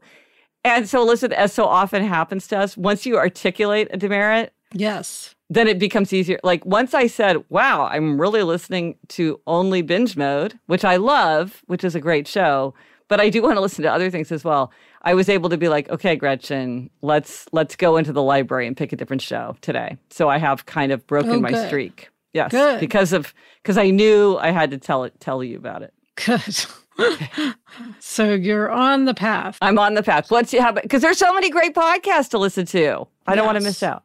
And 0.62 0.86
so, 0.86 1.02
listen, 1.02 1.32
as 1.32 1.54
so 1.54 1.64
often 1.64 2.04
happens 2.04 2.46
to 2.48 2.58
us, 2.58 2.76
once 2.76 3.06
you 3.06 3.16
articulate 3.16 3.88
a 3.92 3.96
demerit, 3.96 4.52
Yes. 4.74 5.34
then 5.48 5.68
it 5.68 5.78
becomes 5.78 6.12
easier. 6.12 6.38
Like 6.44 6.66
once 6.66 6.92
I 6.92 7.06
said, 7.06 7.42
wow, 7.48 7.86
I'm 7.86 8.20
really 8.20 8.42
listening 8.42 8.96
to 9.08 9.40
only 9.46 9.80
binge 9.80 10.18
mode, 10.18 10.58
which 10.66 10.84
I 10.84 10.96
love, 10.96 11.62
which 11.66 11.82
is 11.82 11.94
a 11.94 12.00
great 12.00 12.28
show, 12.28 12.74
but 13.08 13.20
I 13.20 13.30
do 13.30 13.40
want 13.40 13.56
to 13.56 13.60
listen 13.62 13.84
to 13.84 13.92
other 13.92 14.10
things 14.10 14.30
as 14.30 14.44
well. 14.44 14.70
I 15.00 15.14
was 15.14 15.30
able 15.30 15.48
to 15.48 15.56
be 15.56 15.68
like, 15.68 15.88
okay, 15.88 16.14
Gretchen, 16.16 16.90
let's 17.00 17.46
let's 17.52 17.76
go 17.76 17.96
into 17.96 18.12
the 18.12 18.22
library 18.22 18.66
and 18.66 18.76
pick 18.76 18.92
a 18.92 18.96
different 18.96 19.22
show 19.22 19.56
today. 19.62 19.96
So 20.10 20.28
I 20.28 20.38
have 20.38 20.66
kind 20.66 20.92
of 20.92 21.06
broken 21.06 21.30
Oh, 21.30 21.40
my 21.40 21.66
streak. 21.66 22.10
Yes. 22.35 22.51
Good. 22.51 22.81
Because 22.81 23.12
of 23.12 23.33
because 23.62 23.79
I 23.79 23.90
knew 23.90 24.37
I 24.37 24.51
had 24.51 24.70
to 24.73 24.79
tell 24.79 25.05
it 25.05 25.18
tell 25.20 25.42
you 25.42 25.57
about 25.57 25.83
it. 25.83 25.94
Good. 26.16 26.66
so 28.01 28.35
you're 28.35 28.70
on 28.70 29.05
the 29.07 29.14
path. 29.14 29.57
I'm 29.62 29.79
on 29.79 29.94
the 29.94 30.03
path. 30.03 30.31
What's 30.31 30.53
you 30.53 30.61
have 30.61 30.75
because 30.75 31.01
there's 31.01 31.18
so 31.18 31.33
many 31.33 31.49
great 31.49 31.75
podcasts 31.75 32.29
to 32.31 32.38
listen 32.38 32.66
to. 32.66 33.07
I 33.27 33.35
don't 33.35 33.47
want 33.47 33.59
to 33.59 33.64
miss 33.64 33.83
out. 33.83 34.05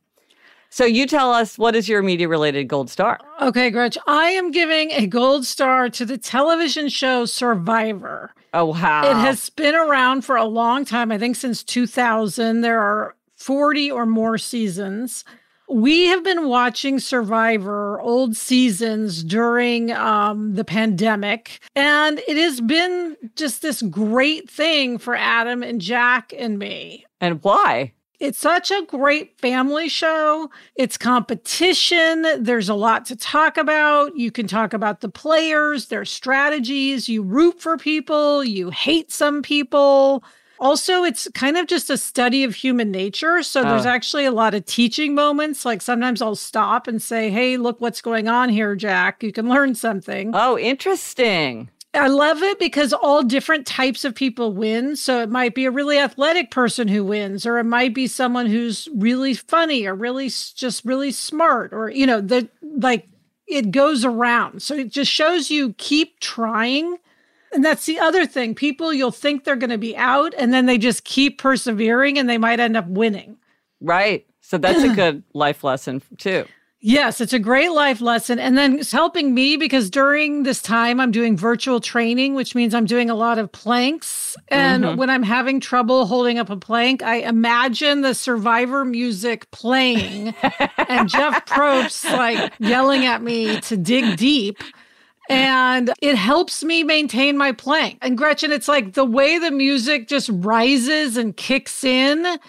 So 0.71 0.85
you 0.85 1.07
tell 1.07 1.33
us 1.33 1.57
what 1.57 1.75
is 1.75 1.89
your 1.89 2.03
media 2.03 2.27
related 2.27 2.67
gold 2.67 2.91
star? 2.91 3.19
Okay, 3.41 3.71
Gretch, 3.71 3.97
I 4.05 4.29
am 4.29 4.51
giving 4.51 4.91
a 4.91 5.07
gold 5.07 5.45
star 5.45 5.89
to 5.89 6.05
the 6.05 6.17
television 6.17 6.89
show 6.89 7.25
Survivor. 7.25 8.31
Oh 8.53 8.65
wow. 8.65 9.09
It 9.09 9.15
has 9.15 9.49
been 9.49 9.75
around 9.75 10.21
for 10.21 10.35
a 10.35 10.45
long 10.45 10.85
time, 10.85 11.11
I 11.11 11.17
think 11.17 11.35
since 11.35 11.63
2000. 11.63 12.61
There 12.61 12.79
are 12.79 13.15
40 13.35 13.89
or 13.91 14.05
more 14.05 14.37
seasons. 14.37 15.25
We 15.69 16.07
have 16.07 16.23
been 16.23 16.47
watching 16.47 16.99
Survivor 16.99 18.01
old 18.01 18.35
seasons 18.35 19.23
during 19.23 19.91
um, 19.91 20.55
the 20.55 20.65
pandemic, 20.65 21.59
and 21.75 22.19
it 22.27 22.37
has 22.37 22.59
been 22.59 23.15
just 23.35 23.61
this 23.61 23.83
great 23.83 24.49
thing 24.49 24.97
for 24.97 25.15
Adam 25.15 25.61
and 25.61 25.79
Jack 25.79 26.33
and 26.35 26.57
me. 26.57 27.05
and 27.21 27.43
why? 27.43 27.93
It's 28.19 28.39
such 28.39 28.69
a 28.69 28.83
great 28.85 29.39
family 29.39 29.87
show. 29.87 30.49
It's 30.75 30.97
competition. 30.97 32.25
There's 32.43 32.67
a 32.67 32.73
lot 32.73 33.05
to 33.05 33.15
talk 33.15 33.57
about. 33.57 34.17
You 34.17 34.29
can 34.29 34.45
talk 34.45 34.73
about 34.73 34.99
the 34.99 35.07
players, 35.07 35.85
their 35.85 36.03
strategies. 36.03 37.07
You 37.07 37.21
root 37.21 37.61
for 37.61 37.77
people, 37.77 38.43
you 38.43 38.71
hate 38.71 39.11
some 39.11 39.41
people. 39.41 40.23
Also, 40.59 41.03
it's 41.03 41.27
kind 41.33 41.57
of 41.57 41.67
just 41.67 41.89
a 41.89 41.97
study 41.97 42.43
of 42.43 42.55
human 42.55 42.91
nature. 42.91 43.41
So 43.43 43.61
oh. 43.61 43.63
there's 43.63 43.85
Oh. 43.85 43.89
actually 43.89 44.25
a 44.25 44.31
lot 44.31 44.53
of 44.53 44.65
teaching 44.65 45.15
moments. 45.15 45.65
Like 45.65 45.81
sometimes 45.81 46.21
I'll 46.21 46.35
stop 46.35 46.87
and 46.87 47.01
say, 47.01 47.29
Hey, 47.29 47.57
look 47.57 47.79
what's 47.81 48.01
going 48.01 48.27
on 48.27 48.49
here, 48.49 48.75
Jack. 48.75 49.23
You 49.23 49.31
can 49.31 49.47
learn 49.49 49.75
something. 49.75 50.31
Oh, 50.33 50.57
interesting. 50.57 51.69
I 51.93 52.07
love 52.07 52.43
it 52.43 52.59
because 52.59 52.93
all 52.93 53.23
different 53.23 53.65
types 53.65 54.05
of 54.05 54.13
people 54.13 54.53
win. 54.53 54.95
So 54.95 55.21
it 55.23 55.29
might 55.29 55.55
be 55.55 55.65
a 55.65 55.71
really 55.71 55.97
athletic 55.97 56.51
person 56.51 56.87
who 56.87 57.03
wins, 57.03 57.47
or 57.47 57.57
it 57.57 57.63
might 57.63 57.95
be 57.95 58.05
someone 58.05 58.45
who's 58.45 58.87
really 58.95 59.33
funny 59.33 59.87
or 59.87 59.95
really 59.95 60.29
just 60.29 60.85
really 60.85 61.11
smart, 61.11 61.73
or, 61.73 61.89
you 61.89 62.05
know, 62.05 62.21
the 62.21 62.47
like 62.61 63.07
it 63.47 63.71
goes 63.71 64.05
around. 64.05 64.61
So 64.61 64.75
it 64.75 64.89
just 64.89 65.11
shows 65.11 65.49
you 65.49 65.73
keep 65.79 66.19
trying. 66.19 66.97
And 67.51 67.65
that's 67.65 67.85
the 67.85 67.99
other 67.99 68.25
thing. 68.25 68.55
People, 68.55 68.93
you'll 68.93 69.11
think 69.11 69.43
they're 69.43 69.55
going 69.55 69.69
to 69.69 69.77
be 69.77 69.97
out, 69.97 70.33
and 70.37 70.53
then 70.53 70.65
they 70.65 70.77
just 70.77 71.03
keep 71.03 71.39
persevering 71.39 72.17
and 72.17 72.29
they 72.29 72.37
might 72.37 72.59
end 72.59 72.77
up 72.77 72.87
winning. 72.87 73.37
Right. 73.81 74.25
So 74.41 74.57
that's 74.57 74.83
a 74.83 74.89
good 74.95 75.23
life 75.33 75.63
lesson 75.63 76.01
too. 76.17 76.45
Yes, 76.81 77.19
it's 77.19 77.33
a 77.33 77.39
great 77.39 77.71
life 77.73 77.99
lesson. 77.99 78.39
And 78.39 78.57
then 78.57 78.79
it's 78.79 78.93
helping 78.93 79.33
me 79.33 79.57
because 79.57 79.89
during 79.89 80.43
this 80.43 80.61
time, 80.61 81.01
I'm 81.01 81.11
doing 81.11 81.35
virtual 81.35 81.81
training, 81.81 82.35
which 82.35 82.55
means 82.55 82.73
I'm 82.73 82.85
doing 82.85 83.09
a 83.09 83.15
lot 83.15 83.37
of 83.37 83.51
planks. 83.51 84.37
And 84.47 84.85
mm-hmm. 84.85 84.97
when 84.97 85.09
I'm 85.09 85.23
having 85.23 85.59
trouble 85.59 86.05
holding 86.05 86.39
up 86.39 86.49
a 86.49 86.55
plank, 86.55 87.03
I 87.03 87.15
imagine 87.15 87.99
the 87.99 88.13
survivor 88.13 88.85
music 88.85 89.51
playing 89.51 90.33
and 90.87 91.09
Jeff 91.09 91.45
Probst 91.47 92.05
like 92.15 92.53
yelling 92.59 93.05
at 93.05 93.21
me 93.21 93.59
to 93.61 93.75
dig 93.75 94.15
deep. 94.15 94.57
And 95.29 95.93
it 96.01 96.15
helps 96.15 96.63
me 96.63 96.83
maintain 96.83 97.37
my 97.37 97.51
plank. 97.51 97.99
And 98.01 98.17
Gretchen, 98.17 98.51
it's 98.51 98.67
like 98.67 98.93
the 98.93 99.05
way 99.05 99.37
the 99.37 99.51
music 99.51 100.07
just 100.07 100.29
rises 100.33 101.17
and 101.17 101.37
kicks 101.37 101.83
in 101.83 102.39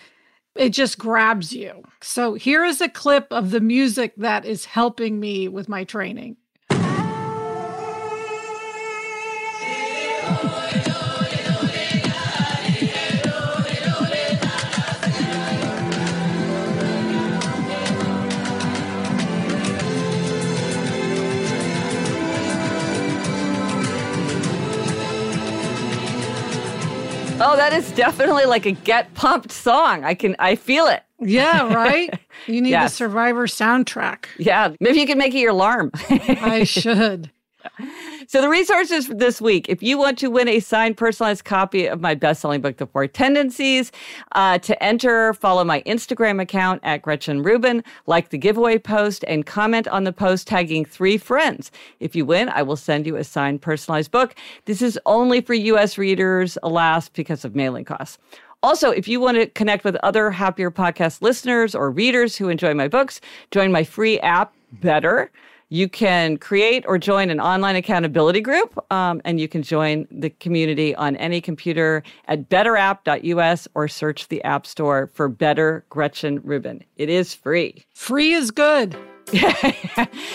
it 0.55 0.71
just 0.71 0.99
grabs 0.99 1.53
you. 1.53 1.83
So 2.03 2.35
here 2.35 2.64
is 2.64 2.81
a 2.81 2.88
clip 2.88 3.29
of 3.31 3.51
the 3.51 3.61
music 3.61 4.14
that 4.16 4.45
is 4.45 4.64
helping 4.64 5.21
me 5.21 5.49
with 5.49 5.69
my 5.69 5.85
training. 5.85 6.37
Oh, 27.43 27.57
that 27.57 27.72
is 27.72 27.91
definitely 27.93 28.45
like 28.45 28.66
a 28.66 28.72
get 28.72 29.14
pumped 29.14 29.51
song. 29.51 30.05
I 30.05 30.14
can 30.14 30.36
I 30.38 30.57
feel 30.57 30.86
it. 30.86 31.03
Yeah, 31.18 31.72
right? 31.72 32.18
You 32.47 32.62
need 32.62 32.70
Yes. 32.70 32.93
the 32.93 32.97
Survivor 32.97 33.47
soundtrack. 33.47 34.24
Yeah, 34.38 34.72
maybe 34.80 34.99
you 35.01 35.07
can 35.07 35.18
make 35.18 35.34
it 35.34 35.38
your 35.41 35.51
alarm. 35.51 35.91
I 36.09 36.64
should. 36.66 37.30
So, 38.26 38.40
the 38.40 38.48
resources 38.48 39.06
for 39.06 39.14
this 39.14 39.40
week 39.40 39.68
if 39.68 39.82
you 39.82 39.98
want 39.98 40.18
to 40.18 40.28
win 40.28 40.46
a 40.48 40.61
signed 40.61 40.96
personalized 40.96 41.44
copy 41.44 41.86
of 41.86 42.00
my 42.00 42.14
best 42.14 42.40
selling 42.40 42.61
book, 42.61 42.76
The 42.76 42.86
Four 42.86 43.06
Tendencies, 43.06 43.90
uh, 44.34 44.58
to 44.58 44.82
enter, 44.82 45.34
follow 45.34 45.64
my 45.64 45.82
Instagram 45.82 46.40
account 46.40 46.80
at 46.84 47.02
Gretchen 47.02 47.42
Rubin, 47.42 47.82
like 48.06 48.28
the 48.28 48.38
giveaway 48.38 48.78
post, 48.78 49.24
and 49.26 49.46
comment 49.46 49.88
on 49.88 50.04
the 50.04 50.12
post 50.12 50.46
tagging 50.46 50.84
three 50.84 51.16
friends. 51.16 51.70
If 51.98 52.14
you 52.14 52.24
win, 52.24 52.48
I 52.50 52.62
will 52.62 52.76
send 52.76 53.06
you 53.06 53.16
a 53.16 53.24
signed 53.24 53.62
personalized 53.62 54.11
book. 54.11 54.34
This 54.66 54.82
is 54.82 54.98
only 55.06 55.40
for 55.40 55.54
US 55.54 55.98
readers, 55.98 56.58
alas, 56.62 57.08
because 57.08 57.44
of 57.44 57.56
mailing 57.56 57.84
costs. 57.84 58.18
Also, 58.62 58.90
if 58.90 59.08
you 59.08 59.20
want 59.20 59.38
to 59.38 59.46
connect 59.46 59.84
with 59.84 59.96
other 60.02 60.30
Happier 60.30 60.70
Podcast 60.70 61.22
listeners 61.22 61.74
or 61.74 61.90
readers 61.90 62.36
who 62.36 62.50
enjoy 62.50 62.74
my 62.74 62.88
books, 62.88 63.20
join 63.50 63.72
my 63.72 63.84
free 63.84 64.20
app, 64.20 64.54
Better. 64.72 65.30
You 65.73 65.89
can 65.89 66.37
create 66.37 66.85
or 66.89 66.99
join 66.99 67.31
an 67.31 67.41
online 67.41 67.77
accountability 67.77 68.41
group, 68.41 68.77
um, 68.93 69.23
and 69.25 69.41
you 69.41 69.47
can 69.47 69.62
join 69.62 70.09
the 70.11 70.29
community 70.29 70.97
on 70.97 71.14
any 71.16 71.41
computer 71.41 72.03
at 72.27 72.49
betterapp.us 72.49 73.68
or 73.75 73.87
search 73.87 74.27
the 74.27 74.43
App 74.43 74.66
Store 74.66 75.11
for 75.14 75.29
Better 75.29 75.85
Gretchen 75.89 76.41
Rubin. 76.43 76.83
It 76.97 77.09
is 77.09 77.35
free. 77.35 77.85
Free 77.95 78.33
is 78.33 78.51
good. 78.51 78.97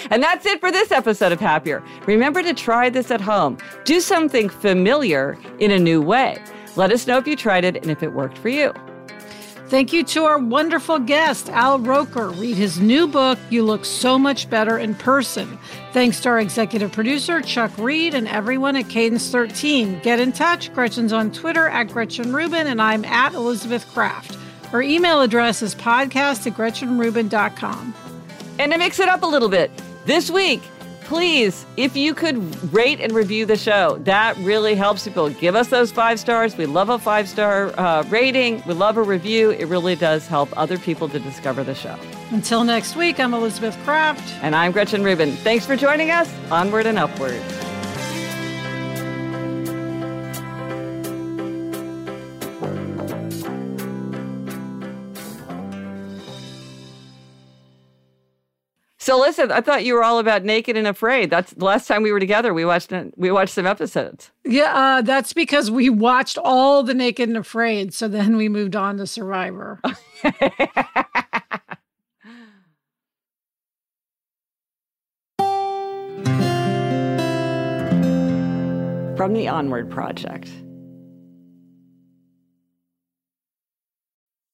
and 0.09 0.23
that's 0.23 0.45
it 0.45 0.61
for 0.61 0.71
this 0.71 0.89
episode 0.93 1.33
of 1.33 1.41
Happier. 1.41 1.83
Remember 2.07 2.41
to 2.41 2.53
try 2.53 2.89
this 2.89 3.11
at 3.11 3.19
home. 3.19 3.57
Do 3.83 3.99
something 3.99 4.47
familiar 4.47 5.37
in 5.59 5.69
a 5.69 5.79
new 5.79 6.01
way. 6.01 6.41
Let 6.77 6.93
us 6.93 7.07
know 7.07 7.17
if 7.17 7.27
you 7.27 7.35
tried 7.35 7.65
it 7.65 7.75
and 7.75 7.91
if 7.91 8.01
it 8.01 8.13
worked 8.13 8.37
for 8.37 8.47
you. 8.47 8.73
Thank 9.67 9.91
you 9.93 10.03
to 10.03 10.25
our 10.25 10.37
wonderful 10.37 10.99
guest, 10.99 11.49
Al 11.49 11.79
Roker. 11.79 12.29
Read 12.29 12.55
his 12.55 12.79
new 12.79 13.07
book, 13.07 13.39
You 13.49 13.63
Look 13.63 13.83
So 13.83 14.19
Much 14.19 14.47
Better 14.47 14.77
in 14.77 14.93
Person. 14.93 15.57
Thanks 15.91 16.19
to 16.21 16.29
our 16.29 16.39
executive 16.39 16.91
producer, 16.91 17.41
Chuck 17.41 17.71
Reed, 17.79 18.13
and 18.13 18.27
everyone 18.27 18.75
at 18.75 18.89
Cadence 18.89 19.31
13. 19.31 20.01
Get 20.01 20.19
in 20.19 20.31
touch. 20.33 20.71
Gretchen's 20.73 21.11
on 21.11 21.31
Twitter 21.31 21.67
at 21.67 21.87
Gretchen 21.87 22.31
Rubin, 22.31 22.67
and 22.67 22.79
I'm 22.79 23.03
at 23.05 23.33
Elizabeth 23.33 23.91
Craft. 23.91 24.37
Our 24.71 24.83
email 24.83 25.21
address 25.21 25.63
is 25.63 25.73
podcast 25.73 26.45
at 26.45 26.53
gretchenrubin.com. 26.53 27.95
And 28.59 28.71
to 28.71 28.77
mix 28.77 28.99
it 28.99 29.09
up 29.09 29.23
a 29.23 29.27
little 29.27 29.49
bit, 29.49 29.71
this 30.05 30.29
week, 30.29 30.61
please, 31.05 31.65
if 31.77 31.95
you 31.95 32.13
could 32.13 32.37
rate 32.73 32.99
and 32.99 33.13
review 33.13 33.45
the 33.45 33.55
show, 33.55 33.97
that 34.03 34.35
really 34.37 34.75
helps 34.75 35.05
people. 35.05 35.29
Give 35.29 35.55
us 35.55 35.69
those 35.69 35.91
five 35.91 36.19
stars. 36.19 36.57
We 36.57 36.65
love 36.65 36.89
a 36.89 36.99
five 36.99 37.29
star 37.29 37.73
uh, 37.79 38.03
rating. 38.09 38.61
We 38.67 38.73
love 38.73 38.97
a 38.97 39.03
review. 39.03 39.51
It 39.51 39.65
really 39.65 39.95
does 39.95 40.27
help 40.27 40.49
other 40.57 40.77
people 40.77 41.07
to 41.09 41.19
discover 41.19 41.63
the 41.63 41.75
show. 41.75 41.97
Until 42.31 42.63
next 42.63 42.95
week, 42.95 43.19
I'm 43.19 43.33
Elizabeth 43.33 43.77
Craft. 43.83 44.33
And 44.41 44.55
I'm 44.55 44.71
Gretchen 44.71 45.03
Rubin. 45.03 45.31
Thanks 45.31 45.65
for 45.65 45.75
joining 45.75 46.11
us. 46.11 46.33
Onward 46.51 46.87
and 46.87 46.97
upward. 46.97 47.41
So 59.05 59.19
listen, 59.19 59.51
I 59.51 59.61
thought 59.61 59.85
you 59.85 59.93
were 59.93 60.03
all 60.03 60.17
about 60.17 60.43
Naked 60.43 60.75
and 60.75 60.87
Afraid. 60.87 61.29
That's 61.29 61.53
the 61.53 61.63
last 61.63 61.87
time 61.87 62.01
we 62.01 62.11
were 62.11 62.19
together. 62.19 62.55
We 62.55 62.65
watched 62.65 62.91
we 63.15 63.29
watched 63.29 63.53
some 63.53 63.67
episodes. 63.67 64.31
Yeah, 64.43 64.73
uh, 64.73 65.03
that's 65.03 65.31
because 65.31 65.69
we 65.69 65.91
watched 65.91 66.39
all 66.39 66.81
the 66.81 66.95
Naked 66.95 67.29
and 67.29 67.37
Afraid. 67.37 67.93
So 67.93 68.07
then 68.07 68.35
we 68.35 68.49
moved 68.49 68.75
on 68.75 68.97
to 68.97 69.05
Survivor. 69.05 69.79
From 79.15 79.33
the 79.33 79.47
Onward 79.47 79.91
Project. 79.91 80.49